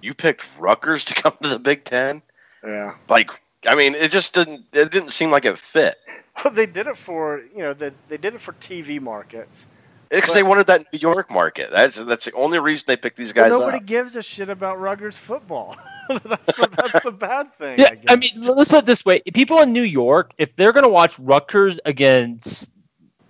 You 0.00 0.12
picked 0.12 0.44
Rutgers 0.58 1.04
to 1.04 1.14
come 1.22 1.34
to 1.42 1.48
the 1.48 1.58
Big 1.60 1.84
Ten. 1.84 2.20
Yeah. 2.64 2.94
Like 3.08 3.30
I 3.66 3.74
mean, 3.74 3.94
it 3.94 4.10
just 4.10 4.34
didn't 4.34 4.64
it 4.72 4.90
didn't 4.90 5.10
seem 5.10 5.30
like 5.30 5.44
it 5.44 5.58
fit. 5.58 5.96
Well, 6.42 6.52
they 6.52 6.66
did 6.66 6.86
it 6.86 6.96
for 6.96 7.42
you 7.54 7.62
know 7.62 7.72
they 7.72 7.92
they 8.08 8.16
did 8.16 8.34
it 8.34 8.40
for 8.40 8.52
TV 8.54 9.00
markets. 9.00 9.66
Because 10.12 10.34
they 10.34 10.42
wanted 10.42 10.66
that 10.66 10.84
New 10.92 10.98
York 10.98 11.30
market. 11.30 11.70
That's 11.70 11.96
that's 11.96 12.26
the 12.26 12.32
only 12.32 12.58
reason 12.58 12.84
they 12.86 12.96
picked 12.98 13.16
these 13.16 13.32
guys. 13.32 13.48
nobody 13.48 13.78
up. 13.78 13.86
gives 13.86 14.14
a 14.14 14.22
shit 14.22 14.50
about 14.50 14.78
Rutgers 14.78 15.16
football. 15.16 15.74
that's, 16.08 16.46
the, 16.46 16.68
that's 16.76 17.04
the 17.04 17.12
bad 17.12 17.50
thing. 17.52 17.78
Yeah, 17.78 17.94
I, 18.08 18.12
I, 18.12 18.16
mean, 18.16 18.30
let's 18.36 18.70
put 18.70 18.80
it 18.80 18.86
this 18.86 19.06
way: 19.06 19.20
people 19.32 19.60
in 19.60 19.72
New 19.72 19.82
York, 19.82 20.32
if 20.36 20.54
they're 20.56 20.72
going 20.72 20.84
to 20.84 20.90
watch 20.90 21.18
Rutgers 21.18 21.80
against 21.86 22.68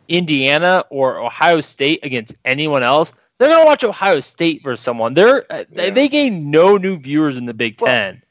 Indiana 0.08 0.84
or 0.90 1.18
Ohio 1.18 1.60
State 1.60 2.00
against 2.02 2.34
anyone 2.44 2.82
else, 2.82 3.12
they're 3.38 3.48
going 3.48 3.62
to 3.62 3.66
watch 3.66 3.84
Ohio 3.84 4.18
State 4.18 4.64
versus 4.64 4.84
someone. 4.84 5.14
They're 5.14 5.44
uh, 5.52 5.64
yeah. 5.70 5.90
they 5.90 6.08
gain 6.08 6.50
no 6.50 6.76
new 6.76 6.98
viewers 6.98 7.38
in 7.38 7.46
the 7.46 7.54
Big 7.54 7.80
well, 7.80 7.92
Ten. 7.92 8.22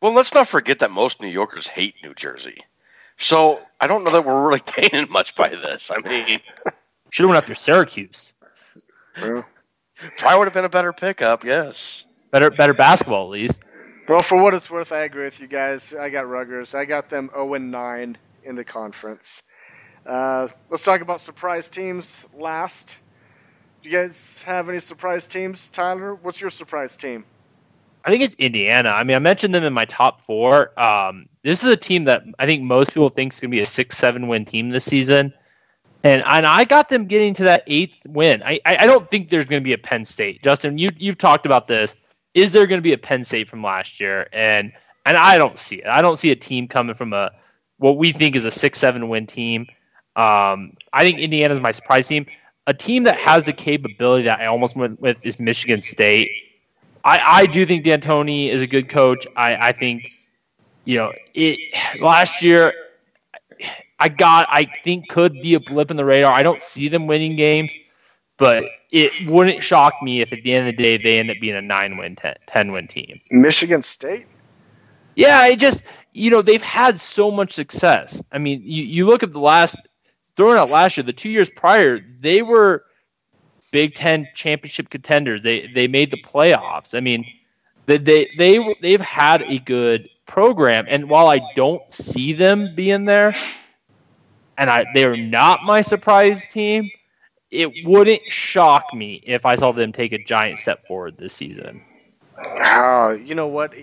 Well, 0.00 0.12
let's 0.12 0.32
not 0.32 0.46
forget 0.46 0.78
that 0.78 0.92
most 0.92 1.20
New 1.20 1.28
Yorkers 1.28 1.66
hate 1.66 1.96
New 2.04 2.14
Jersey. 2.14 2.58
So 3.18 3.60
I 3.80 3.88
don't 3.88 4.04
know 4.04 4.12
that 4.12 4.24
we're 4.24 4.46
really 4.46 4.62
gaining 4.76 5.10
much 5.10 5.34
by 5.34 5.48
this. 5.48 5.90
I 5.90 6.08
mean. 6.08 6.40
Should 7.16 7.22
have 7.22 7.30
went 7.30 7.38
after 7.38 7.54
Syracuse. 7.54 8.34
Probably 9.14 10.38
would 10.38 10.44
have 10.44 10.52
been 10.52 10.66
a 10.66 10.68
better 10.68 10.92
pickup. 10.92 11.44
Yes. 11.44 12.04
Better, 12.30 12.50
better 12.50 12.74
basketball 12.74 13.24
at 13.24 13.30
least. 13.30 13.64
Well, 14.06 14.20
for 14.20 14.38
what 14.38 14.52
it's 14.52 14.70
worth, 14.70 14.92
I 14.92 15.04
agree 15.04 15.24
with 15.24 15.40
you 15.40 15.46
guys. 15.46 15.94
I 15.94 16.10
got 16.10 16.28
Rutgers. 16.28 16.74
I 16.74 16.84
got 16.84 17.08
them 17.08 17.30
0 17.32 17.54
and 17.54 17.70
9 17.70 18.18
in 18.44 18.54
the 18.54 18.64
conference. 18.64 19.44
Uh, 20.04 20.48
let's 20.68 20.84
talk 20.84 21.00
about 21.00 21.22
surprise 21.22 21.70
teams 21.70 22.28
last. 22.34 23.00
Do 23.80 23.88
you 23.88 23.96
guys 23.96 24.42
have 24.42 24.68
any 24.68 24.78
surprise 24.78 25.26
teams, 25.26 25.70
Tyler? 25.70 26.16
What's 26.16 26.38
your 26.38 26.50
surprise 26.50 26.98
team? 26.98 27.24
I 28.04 28.10
think 28.10 28.24
it's 28.24 28.34
Indiana. 28.34 28.90
I 28.90 29.04
mean, 29.04 29.16
I 29.16 29.20
mentioned 29.20 29.54
them 29.54 29.64
in 29.64 29.72
my 29.72 29.86
top 29.86 30.20
four. 30.20 30.78
Um, 30.78 31.30
this 31.44 31.64
is 31.64 31.70
a 31.70 31.78
team 31.78 32.04
that 32.04 32.24
I 32.38 32.44
think 32.44 32.62
most 32.62 32.90
people 32.90 33.08
think 33.08 33.32
is 33.32 33.40
going 33.40 33.50
to 33.50 33.56
be 33.56 33.62
a 33.62 33.64
six, 33.64 33.96
seven 33.96 34.28
win 34.28 34.44
team 34.44 34.68
this 34.68 34.84
season. 34.84 35.32
And 36.06 36.22
and 36.24 36.46
I 36.46 36.62
got 36.62 36.88
them 36.88 37.06
getting 37.06 37.34
to 37.34 37.42
that 37.44 37.64
eighth 37.66 38.06
win. 38.08 38.40
I 38.44 38.60
I 38.64 38.86
don't 38.86 39.10
think 39.10 39.28
there's 39.28 39.44
going 39.44 39.60
to 39.60 39.64
be 39.64 39.72
a 39.72 39.78
Penn 39.78 40.04
State. 40.04 40.40
Justin, 40.40 40.78
you 40.78 40.90
you've 40.96 41.18
talked 41.18 41.46
about 41.46 41.66
this. 41.66 41.96
Is 42.34 42.52
there 42.52 42.64
going 42.68 42.78
to 42.78 42.82
be 42.82 42.92
a 42.92 42.98
Penn 42.98 43.24
State 43.24 43.48
from 43.48 43.60
last 43.60 43.98
year? 43.98 44.28
And 44.32 44.72
and 45.04 45.16
I 45.16 45.36
don't 45.36 45.58
see 45.58 45.76
it. 45.76 45.86
I 45.86 46.00
don't 46.02 46.14
see 46.14 46.30
a 46.30 46.36
team 46.36 46.68
coming 46.68 46.94
from 46.94 47.12
a 47.12 47.32
what 47.78 47.98
we 47.98 48.12
think 48.12 48.36
is 48.36 48.44
a 48.44 48.52
six 48.52 48.78
seven 48.78 49.08
win 49.08 49.26
team. 49.26 49.66
Um, 50.14 50.74
I 50.92 51.02
think 51.02 51.18
Indiana 51.18 51.52
is 51.52 51.60
my 51.60 51.72
surprise 51.72 52.06
team. 52.06 52.24
A 52.68 52.74
team 52.74 53.02
that 53.02 53.18
has 53.18 53.44
the 53.44 53.52
capability 53.52 54.22
that 54.24 54.38
I 54.38 54.46
almost 54.46 54.76
went 54.76 55.00
with 55.00 55.26
is 55.26 55.40
Michigan 55.40 55.82
State. 55.82 56.30
I, 57.04 57.40
I 57.42 57.46
do 57.46 57.66
think 57.66 57.84
Dantonio 57.84 58.52
is 58.52 58.62
a 58.62 58.66
good 58.66 58.88
coach. 58.88 59.26
I, 59.36 59.68
I 59.68 59.72
think, 59.72 60.12
you 60.84 60.98
know, 60.98 61.12
it 61.34 61.58
last 62.00 62.42
year 62.42 62.72
I 63.98 64.08
got 64.08 64.46
I 64.50 64.66
think 64.84 65.08
could 65.08 65.32
be 65.32 65.54
a 65.54 65.60
blip 65.60 65.90
in 65.90 65.96
the 65.96 66.04
radar. 66.04 66.32
I 66.32 66.42
don't 66.42 66.62
see 66.62 66.88
them 66.88 67.06
winning 67.06 67.36
games, 67.36 67.74
but 68.36 68.64
it 68.90 69.12
wouldn't 69.28 69.62
shock 69.62 69.94
me 70.02 70.20
if 70.20 70.32
at 70.32 70.42
the 70.42 70.52
end 70.52 70.68
of 70.68 70.76
the 70.76 70.82
day 70.82 70.96
they 70.98 71.18
end 71.18 71.30
up 71.30 71.38
being 71.40 71.56
a 71.56 71.62
nine 71.62 71.96
win, 71.96 72.16
10, 72.16 72.34
10 72.46 72.72
win 72.72 72.86
team. 72.86 73.20
Michigan 73.30 73.82
State? 73.82 74.26
Yeah, 75.16 75.38
I 75.38 75.56
just 75.56 75.84
you 76.12 76.30
know, 76.30 76.40
they've 76.40 76.62
had 76.62 76.98
so 76.98 77.30
much 77.30 77.52
success. 77.52 78.22
I 78.32 78.38
mean, 78.38 78.62
you, 78.64 78.82
you 78.82 79.06
look 79.06 79.22
at 79.22 79.32
the 79.32 79.40
last 79.40 79.76
throwing 80.34 80.58
out 80.58 80.70
last 80.70 80.96
year, 80.96 81.04
the 81.04 81.12
two 81.12 81.28
years 81.28 81.50
prior, 81.50 82.00
they 82.20 82.40
were 82.40 82.84
Big 83.70 83.94
Ten 83.94 84.26
championship 84.34 84.88
contenders. 84.88 85.42
They 85.42 85.66
they 85.74 85.88
made 85.88 86.10
the 86.10 86.22
playoffs. 86.22 86.96
I 86.96 87.00
mean, 87.00 87.26
they 87.84 87.98
they, 87.98 88.30
they 88.38 88.74
they've 88.80 89.00
had 89.00 89.42
a 89.42 89.58
good 89.58 90.08
program, 90.26 90.86
and 90.88 91.10
while 91.10 91.28
I 91.28 91.40
don't 91.54 91.82
see 91.92 92.32
them 92.32 92.74
being 92.74 93.04
there, 93.04 93.34
and 94.58 94.70
I 94.70 94.86
they're 94.94 95.16
not 95.16 95.62
my 95.62 95.80
surprise 95.80 96.46
team, 96.48 96.90
it 97.50 97.70
wouldn't 97.84 98.22
shock 98.28 98.84
me 98.94 99.22
if 99.24 99.46
I 99.46 99.56
saw 99.56 99.72
them 99.72 99.92
take 99.92 100.12
a 100.12 100.22
giant 100.22 100.58
step 100.58 100.78
forward 100.78 101.16
this 101.16 101.32
season. 101.32 101.82
Oh, 102.38 103.12
you 103.12 103.34
know 103.34 103.46
what? 103.46 103.74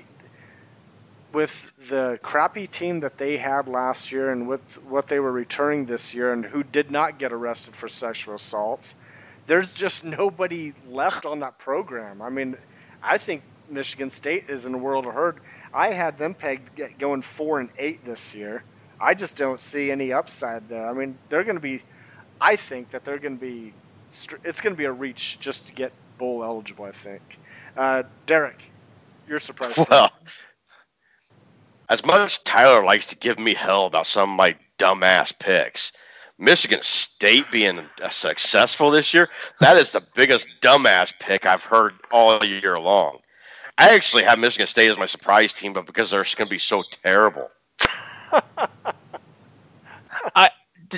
With 1.31 1.73
the 1.89 2.19
crappy 2.21 2.67
team 2.67 2.99
that 2.99 3.17
they 3.17 3.37
had 3.37 3.67
last 3.67 4.11
year 4.11 4.31
and 4.31 4.47
with 4.47 4.75
what 4.83 5.07
they 5.07 5.19
were 5.19 5.31
returning 5.31 5.85
this 5.85 6.13
year 6.13 6.31
and 6.31 6.45
who 6.45 6.63
did 6.63 6.91
not 6.91 7.17
get 7.17 7.33
arrested 7.33 7.75
for 7.75 7.87
sexual 7.87 8.35
assaults, 8.35 8.95
there's 9.47 9.73
just 9.73 10.03
nobody 10.03 10.73
left 10.87 11.25
on 11.25 11.39
that 11.39 11.57
program. 11.57 12.21
I 12.21 12.29
mean, 12.29 12.55
I 13.01 13.17
think 13.17 13.41
Michigan 13.69 14.09
State 14.09 14.49
is 14.49 14.65
in 14.65 14.73
a 14.73 14.77
world 14.77 15.07
of 15.07 15.13
hurt. 15.13 15.39
I 15.73 15.91
had 15.91 16.17
them 16.17 16.35
pegged 16.35 16.79
going 16.99 17.21
four 17.23 17.59
and 17.59 17.69
eight 17.79 18.05
this 18.05 18.35
year. 18.35 18.63
I 19.03 19.13
just 19.13 19.35
don't 19.35 19.59
see 19.59 19.91
any 19.91 20.13
upside 20.13 20.69
there. 20.69 20.87
I 20.87 20.93
mean, 20.93 21.17
they're 21.29 21.43
going 21.43 21.57
to 21.57 21.61
be. 21.61 21.81
I 22.39 22.55
think 22.55 22.89
that 22.89 23.03
they're 23.03 23.19
going 23.19 23.37
to 23.37 23.41
be. 23.41 23.73
It's 24.43 24.61
going 24.61 24.73
to 24.73 24.77
be 24.77 24.85
a 24.85 24.91
reach 24.91 25.39
just 25.39 25.67
to 25.67 25.73
get 25.73 25.91
bowl 26.17 26.43
eligible. 26.43 26.85
I 26.85 26.91
think. 26.91 27.21
Uh, 27.75 28.03
Derek, 28.25 28.71
you're 29.27 29.39
surprised. 29.39 29.77
Well, 29.89 30.11
as 31.89 32.05
much 32.05 32.21
as 32.21 32.37
Tyler 32.39 32.83
likes 32.83 33.05
to 33.07 33.17
give 33.17 33.37
me 33.37 33.53
hell 33.53 33.85
about 33.85 34.07
some 34.07 34.31
of 34.31 34.35
my 34.37 34.55
dumbass 34.79 35.37
picks, 35.37 35.91
Michigan 36.39 36.81
State 36.81 37.45
being 37.51 37.79
successful 38.09 38.89
this 38.89 39.13
year, 39.13 39.29
that 39.59 39.77
is 39.77 39.91
the 39.91 40.01
biggest 40.15 40.47
dumbass 40.61 41.13
pick 41.19 41.45
I've 41.45 41.63
heard 41.63 41.93
all 42.11 42.43
year 42.43 42.79
long. 42.79 43.19
I 43.77 43.93
actually 43.93 44.23
have 44.23 44.39
Michigan 44.39 44.67
State 44.67 44.89
as 44.89 44.97
my 44.97 45.05
surprise 45.05 45.51
team, 45.51 45.73
but 45.73 45.85
because 45.85 46.09
they're 46.09 46.23
going 46.23 46.47
to 46.47 46.49
be 46.49 46.57
so 46.57 46.83
terrible. 47.03 47.49
I, 50.35 50.35
I, 50.35 50.49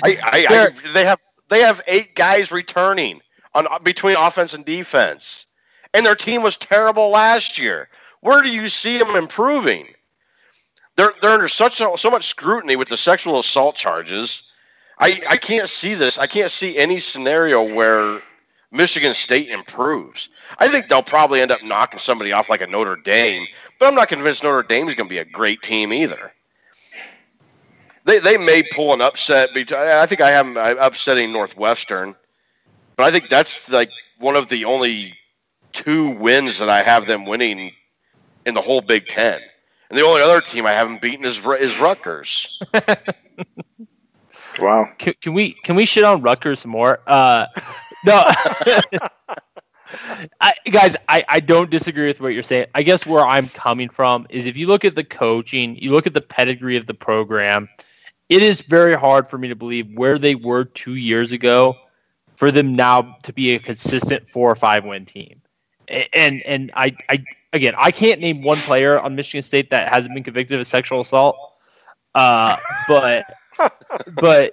I, 0.04 0.46
I, 0.48 0.70
they 0.92 1.04
have 1.04 1.20
they 1.48 1.60
have 1.60 1.82
eight 1.86 2.14
guys 2.14 2.50
returning 2.50 3.20
on 3.54 3.66
between 3.82 4.16
offense 4.16 4.54
and 4.54 4.64
defense, 4.64 5.46
and 5.94 6.04
their 6.04 6.14
team 6.14 6.42
was 6.42 6.56
terrible 6.56 7.10
last 7.10 7.58
year. 7.58 7.88
Where 8.20 8.42
do 8.42 8.48
you 8.48 8.68
see 8.68 8.98
them 8.98 9.16
improving? 9.16 9.88
They're 10.96 11.12
they're 11.20 11.30
under 11.30 11.48
such 11.48 11.76
so 11.76 12.10
much 12.10 12.26
scrutiny 12.26 12.76
with 12.76 12.88
the 12.88 12.96
sexual 12.96 13.38
assault 13.38 13.76
charges. 13.76 14.42
I 14.98 15.22
I 15.28 15.36
can't 15.36 15.68
see 15.68 15.94
this. 15.94 16.18
I 16.18 16.26
can't 16.26 16.50
see 16.50 16.78
any 16.78 17.00
scenario 17.00 17.62
where 17.62 18.20
Michigan 18.72 19.14
State 19.14 19.48
improves. 19.48 20.28
I 20.58 20.68
think 20.68 20.88
they'll 20.88 21.02
probably 21.02 21.40
end 21.40 21.50
up 21.50 21.62
knocking 21.62 21.98
somebody 21.98 22.32
off 22.32 22.50
like 22.50 22.60
a 22.60 22.66
Notre 22.66 22.96
Dame, 22.96 23.46
but 23.78 23.86
I'm 23.86 23.94
not 23.94 24.08
convinced 24.08 24.42
Notre 24.42 24.62
Dame 24.62 24.88
is 24.88 24.94
going 24.94 25.08
to 25.08 25.14
be 25.14 25.18
a 25.18 25.24
great 25.24 25.62
team 25.62 25.92
either. 25.92 26.32
They 28.06 28.20
they 28.20 28.38
may 28.38 28.62
pull 28.62 28.94
an 28.94 29.00
upset. 29.00 29.50
I 29.54 30.06
think 30.06 30.20
I 30.20 30.30
have 30.30 30.54
them 30.54 30.78
upsetting 30.78 31.32
Northwestern, 31.32 32.14
but 32.96 33.04
I 33.04 33.10
think 33.10 33.28
that's 33.28 33.68
like 33.68 33.90
one 34.18 34.36
of 34.36 34.48
the 34.48 34.64
only 34.64 35.14
two 35.72 36.10
wins 36.10 36.58
that 36.60 36.68
I 36.70 36.82
have 36.82 37.06
them 37.06 37.26
winning 37.26 37.72
in 38.46 38.54
the 38.54 38.60
whole 38.60 38.80
Big 38.80 39.08
Ten. 39.08 39.40
And 39.90 39.98
the 39.98 40.02
only 40.02 40.22
other 40.22 40.40
team 40.40 40.66
I 40.66 40.72
haven't 40.72 41.02
beaten 41.02 41.24
is 41.24 41.44
is 41.44 41.78
Rutgers. 41.80 42.62
wow. 44.60 44.88
Can, 44.98 45.14
can, 45.20 45.34
we 45.34 45.52
can 45.64 45.74
we 45.74 45.84
shit 45.84 46.04
on 46.04 46.22
Rutgers 46.22 46.64
more? 46.64 47.00
Uh, 47.08 47.46
no. 48.04 48.24
I, 50.40 50.54
guys, 50.70 50.96
I, 51.08 51.24
I 51.28 51.40
don't 51.40 51.70
disagree 51.70 52.06
with 52.06 52.20
what 52.20 52.28
you're 52.28 52.42
saying. 52.42 52.66
I 52.74 52.82
guess 52.82 53.06
where 53.06 53.24
I'm 53.26 53.48
coming 53.48 53.88
from 53.88 54.26
is 54.30 54.46
if 54.46 54.56
you 54.56 54.66
look 54.66 54.84
at 54.84 54.94
the 54.94 55.04
coaching, 55.04 55.76
you 55.76 55.90
look 55.90 56.06
at 56.06 56.14
the 56.14 56.20
pedigree 56.20 56.76
of 56.76 56.86
the 56.86 56.94
program, 56.94 57.68
it 58.28 58.42
is 58.42 58.60
very 58.62 58.94
hard 58.94 59.28
for 59.28 59.38
me 59.38 59.48
to 59.48 59.56
believe 59.56 59.88
where 59.94 60.18
they 60.18 60.34
were 60.34 60.64
two 60.64 60.94
years 60.94 61.32
ago 61.32 61.76
for 62.36 62.50
them 62.50 62.74
now 62.74 63.16
to 63.22 63.32
be 63.32 63.54
a 63.54 63.58
consistent 63.58 64.28
four 64.28 64.50
or 64.50 64.54
five 64.54 64.84
win 64.84 65.04
team. 65.04 65.40
And 65.88 66.42
and 66.42 66.72
I, 66.74 66.96
I 67.08 67.24
again 67.52 67.74
I 67.78 67.90
can't 67.90 68.20
name 68.20 68.42
one 68.42 68.58
player 68.58 68.98
on 68.98 69.14
Michigan 69.14 69.42
State 69.42 69.70
that 69.70 69.88
hasn't 69.88 70.14
been 70.14 70.24
convicted 70.24 70.58
of 70.58 70.66
sexual 70.66 71.00
assault. 71.00 71.36
Uh, 72.14 72.56
but 72.88 73.24
but 74.14 74.52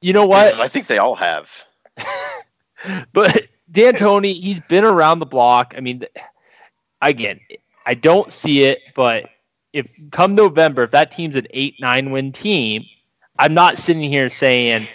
you 0.00 0.12
know 0.12 0.26
what? 0.26 0.60
I 0.60 0.68
think 0.68 0.86
they 0.86 0.98
all 0.98 1.16
have. 1.16 1.64
but 3.12 3.46
Dantonio, 3.72 4.34
he's 4.34 4.60
been 4.60 4.84
around 4.84 5.18
the 5.18 5.26
block. 5.26 5.74
I 5.76 5.80
mean, 5.80 6.04
again, 7.02 7.40
I 7.86 7.94
don't 7.94 8.30
see 8.30 8.64
it, 8.64 8.90
but 8.94 9.30
if 9.72 9.90
come 10.10 10.34
November, 10.34 10.82
if 10.82 10.90
that 10.90 11.10
team's 11.10 11.36
an 11.36 11.46
eight 11.50 11.76
nine 11.80 12.10
win 12.10 12.30
team, 12.32 12.84
I'm 13.38 13.54
not 13.54 13.78
sitting 13.78 14.08
here 14.08 14.28
saying, 14.28 14.86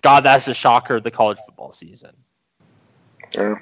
God, 0.00 0.24
that's 0.24 0.48
a 0.48 0.54
shocker 0.54 0.96
of 0.96 1.02
the 1.02 1.10
college 1.10 1.38
football 1.46 1.72
season. 1.72 2.12
Yeah. 3.34 3.58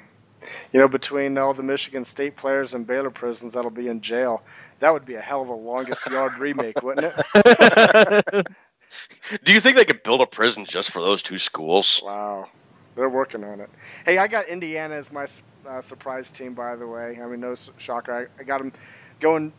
You 0.73 0.79
know, 0.79 0.87
between 0.87 1.37
all 1.37 1.53
the 1.53 1.63
Michigan 1.63 2.03
State 2.03 2.35
players 2.35 2.73
and 2.73 2.87
Baylor 2.87 3.09
prisons 3.09 3.53
that'll 3.53 3.69
be 3.69 3.87
in 3.89 4.01
jail, 4.01 4.43
that 4.79 4.91
would 4.91 5.05
be 5.05 5.15
a 5.15 5.21
hell 5.21 5.41
of 5.41 5.49
a 5.49 5.53
longest 5.53 6.09
yard 6.09 6.33
remake, 6.39 6.81
wouldn't 6.81 7.13
it? 7.33 8.47
Do 9.43 9.53
you 9.53 9.59
think 9.59 9.75
they 9.75 9.85
could 9.85 10.03
build 10.03 10.21
a 10.21 10.25
prison 10.25 10.65
just 10.65 10.91
for 10.91 11.01
those 11.01 11.21
two 11.21 11.37
schools? 11.37 12.01
Wow. 12.03 12.49
They're 12.95 13.09
working 13.09 13.43
on 13.43 13.61
it. 13.61 13.69
Hey, 14.05 14.17
I 14.17 14.27
got 14.27 14.47
Indiana 14.47 14.95
as 14.95 15.11
my 15.11 15.27
uh, 15.67 15.79
surprise 15.81 16.31
team, 16.31 16.53
by 16.53 16.75
the 16.75 16.87
way. 16.87 17.19
I 17.21 17.25
mean, 17.27 17.39
no 17.39 17.55
shocker. 17.77 18.29
I, 18.37 18.41
I 18.41 18.43
got 18.43 18.57
them 18.57 18.73
going 19.19 19.53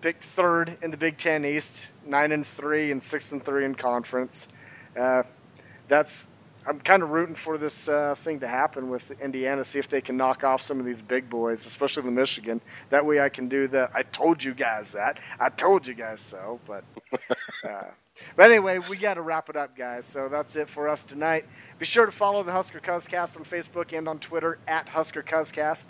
picked 0.00 0.24
third 0.24 0.76
in 0.82 0.90
the 0.90 0.96
Big 0.96 1.16
Ten 1.16 1.44
East, 1.44 1.92
nine 2.04 2.32
and 2.32 2.46
three 2.46 2.90
and 2.90 3.02
six 3.02 3.32
and 3.32 3.44
three 3.44 3.64
in 3.64 3.74
conference. 3.74 4.48
Uh, 4.96 5.22
that's 5.88 6.28
I'm 6.68 6.80
kind 6.80 7.04
of 7.04 7.10
rooting 7.10 7.36
for 7.36 7.58
this 7.58 7.88
uh, 7.88 8.16
thing 8.16 8.40
to 8.40 8.48
happen 8.48 8.90
with 8.90 9.12
Indiana. 9.20 9.62
See 9.62 9.78
if 9.78 9.86
they 9.88 10.00
can 10.00 10.16
knock 10.16 10.42
off 10.42 10.60
some 10.62 10.80
of 10.80 10.86
these 10.86 11.00
big 11.00 11.30
boys, 11.30 11.64
especially 11.64 12.02
the 12.02 12.10
Michigan. 12.10 12.60
That 12.90 13.06
way, 13.06 13.20
I 13.20 13.28
can 13.28 13.48
do 13.48 13.68
the 13.68 13.88
"I 13.94 14.02
told 14.02 14.42
you 14.42 14.52
guys 14.52 14.90
that," 14.90 15.20
"I 15.38 15.48
told 15.48 15.86
you 15.86 15.94
guys 15.94 16.20
so." 16.20 16.58
But, 16.66 16.82
uh, 17.64 17.90
but 18.34 18.50
anyway, 18.50 18.80
we 18.90 18.96
got 18.96 19.14
to 19.14 19.22
wrap 19.22 19.48
it 19.48 19.56
up, 19.56 19.76
guys. 19.76 20.06
So 20.06 20.28
that's 20.28 20.56
it 20.56 20.68
for 20.68 20.88
us 20.88 21.04
tonight. 21.04 21.44
Be 21.78 21.84
sure 21.84 22.04
to 22.04 22.12
follow 22.12 22.42
the 22.42 22.52
Husker 22.52 22.80
Cuzcast 22.80 23.36
on 23.36 23.44
Facebook 23.44 23.96
and 23.96 24.08
on 24.08 24.18
Twitter 24.18 24.58
at 24.66 24.88
Husker 24.88 25.22
Cuzcast. 25.22 25.86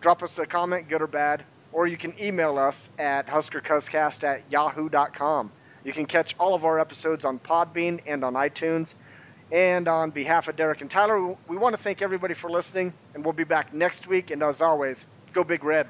Drop 0.00 0.24
us 0.24 0.38
a 0.38 0.46
comment, 0.46 0.88
good 0.88 1.02
or 1.02 1.06
bad 1.06 1.44
or 1.72 1.86
you 1.86 1.96
can 1.96 2.14
email 2.20 2.58
us 2.58 2.90
at 2.98 3.26
huskercuzcast 3.26 4.24
at 4.24 4.42
yahoo.com. 4.50 5.52
You 5.84 5.92
can 5.92 6.06
catch 6.06 6.34
all 6.38 6.54
of 6.54 6.64
our 6.64 6.78
episodes 6.78 7.24
on 7.24 7.38
Podbean 7.38 8.00
and 8.06 8.24
on 8.24 8.34
iTunes. 8.34 8.96
And 9.52 9.88
on 9.88 10.10
behalf 10.10 10.48
of 10.48 10.56
Derek 10.56 10.80
and 10.80 10.90
Tyler, 10.90 11.36
we 11.48 11.56
want 11.56 11.74
to 11.74 11.82
thank 11.82 12.02
everybody 12.02 12.34
for 12.34 12.48
listening, 12.48 12.92
and 13.14 13.24
we'll 13.24 13.32
be 13.32 13.44
back 13.44 13.74
next 13.74 14.06
week. 14.06 14.30
And 14.30 14.42
as 14.42 14.62
always, 14.62 15.08
go 15.32 15.42
Big 15.42 15.64
Red. 15.64 15.88